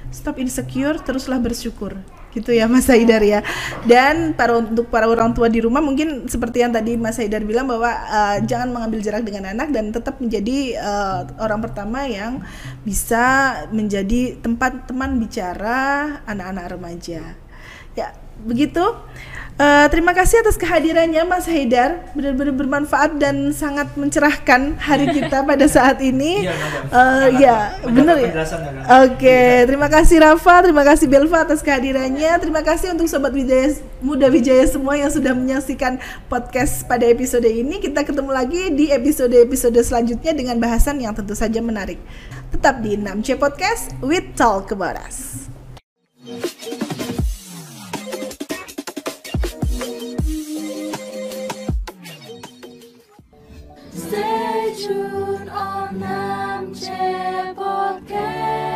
stop 0.09 0.41
insecure, 0.41 0.97
teruslah 0.97 1.37
bersyukur. 1.37 1.93
Gitu 2.29 2.53
ya 2.53 2.69
Mas 2.69 2.85
Haidar 2.85 3.25
ya. 3.25 3.41
Dan 3.85 4.37
para 4.37 4.57
untuk 4.57 4.87
para 4.93 5.09
orang 5.09 5.33
tua 5.33 5.49
di 5.49 5.59
rumah 5.59 5.81
mungkin 5.81 6.29
seperti 6.29 6.61
yang 6.61 6.69
tadi 6.69 6.93
Mas 6.95 7.17
Haidar 7.17 7.41
bilang 7.41 7.65
bahwa 7.65 7.89
eh, 7.89 8.37
jangan 8.45 8.69
mengambil 8.69 9.01
jarak 9.01 9.25
dengan 9.25 9.49
anak 9.49 9.73
dan 9.73 9.89
tetap 9.89 10.21
menjadi 10.21 10.77
eh, 10.77 11.19
orang 11.41 11.59
pertama 11.59 12.05
yang 12.05 12.45
bisa 12.85 13.53
menjadi 13.73 14.37
tempat 14.39 14.85
teman 14.85 15.17
bicara 15.17 16.21
anak-anak 16.29 16.65
remaja. 16.77 17.21
Ya, 17.97 18.13
begitu. 18.43 18.83
Eh, 19.59 19.87
terima 19.91 20.15
kasih 20.15 20.39
atas 20.39 20.55
kehadirannya 20.55 21.19
Mas 21.27 21.43
Haidar, 21.43 22.15
benar-benar 22.15 22.55
bermanfaat 22.55 23.19
dan 23.19 23.51
sangat 23.51 23.91
mencerahkan 23.99 24.79
hari 24.79 25.11
kita 25.19 25.43
pada 25.43 25.67
saat 25.67 25.99
ini. 25.99 26.47
Iya, 26.47 26.55
Sangat 26.87 27.43
ya, 27.43 27.57
benar 27.83 28.15
ya. 28.15 28.31
penjelasannya, 28.31 28.71
kan? 28.71 28.83
Oke, 29.03 29.41
terima 29.67 29.91
kasih 29.91 30.23
Rafa, 30.23 30.55
terima 30.63 30.83
kasih 30.87 31.11
Belva 31.11 31.43
atas 31.43 31.59
kehadirannya. 31.59 32.39
Terima 32.39 32.63
kasih 32.63 32.95
untuk 32.95 33.11
sobat 33.11 33.35
Wijaya 33.35 33.75
Muda 33.99 34.31
Wijaya 34.31 34.63
semua 34.63 34.95
yang 34.95 35.11
sudah 35.11 35.35
menyaksikan 35.35 35.99
podcast 36.31 36.87
pada 36.87 37.03
episode 37.03 37.43
ini. 37.43 37.83
Kita 37.83 38.07
ketemu 38.07 38.31
lagi 38.31 38.71
di 38.71 38.95
episode-episode 38.95 39.75
selanjutnya 39.83 40.31
dengan 40.31 40.55
bahasan 40.55 41.03
yang 41.03 41.11
tentu 41.11 41.35
saja 41.35 41.59
menarik. 41.59 41.99
Tetap 42.55 42.79
di 42.79 42.95
6C 42.95 43.35
Podcast 43.35 43.91
with 43.99 44.39
Talk 44.39 44.71
About 44.71 44.95
Us. 45.03 45.51
June 54.79 55.49
Om 55.49 55.99
Nam 55.99 56.73
Che 56.73 57.53
Podcast. 57.53 58.68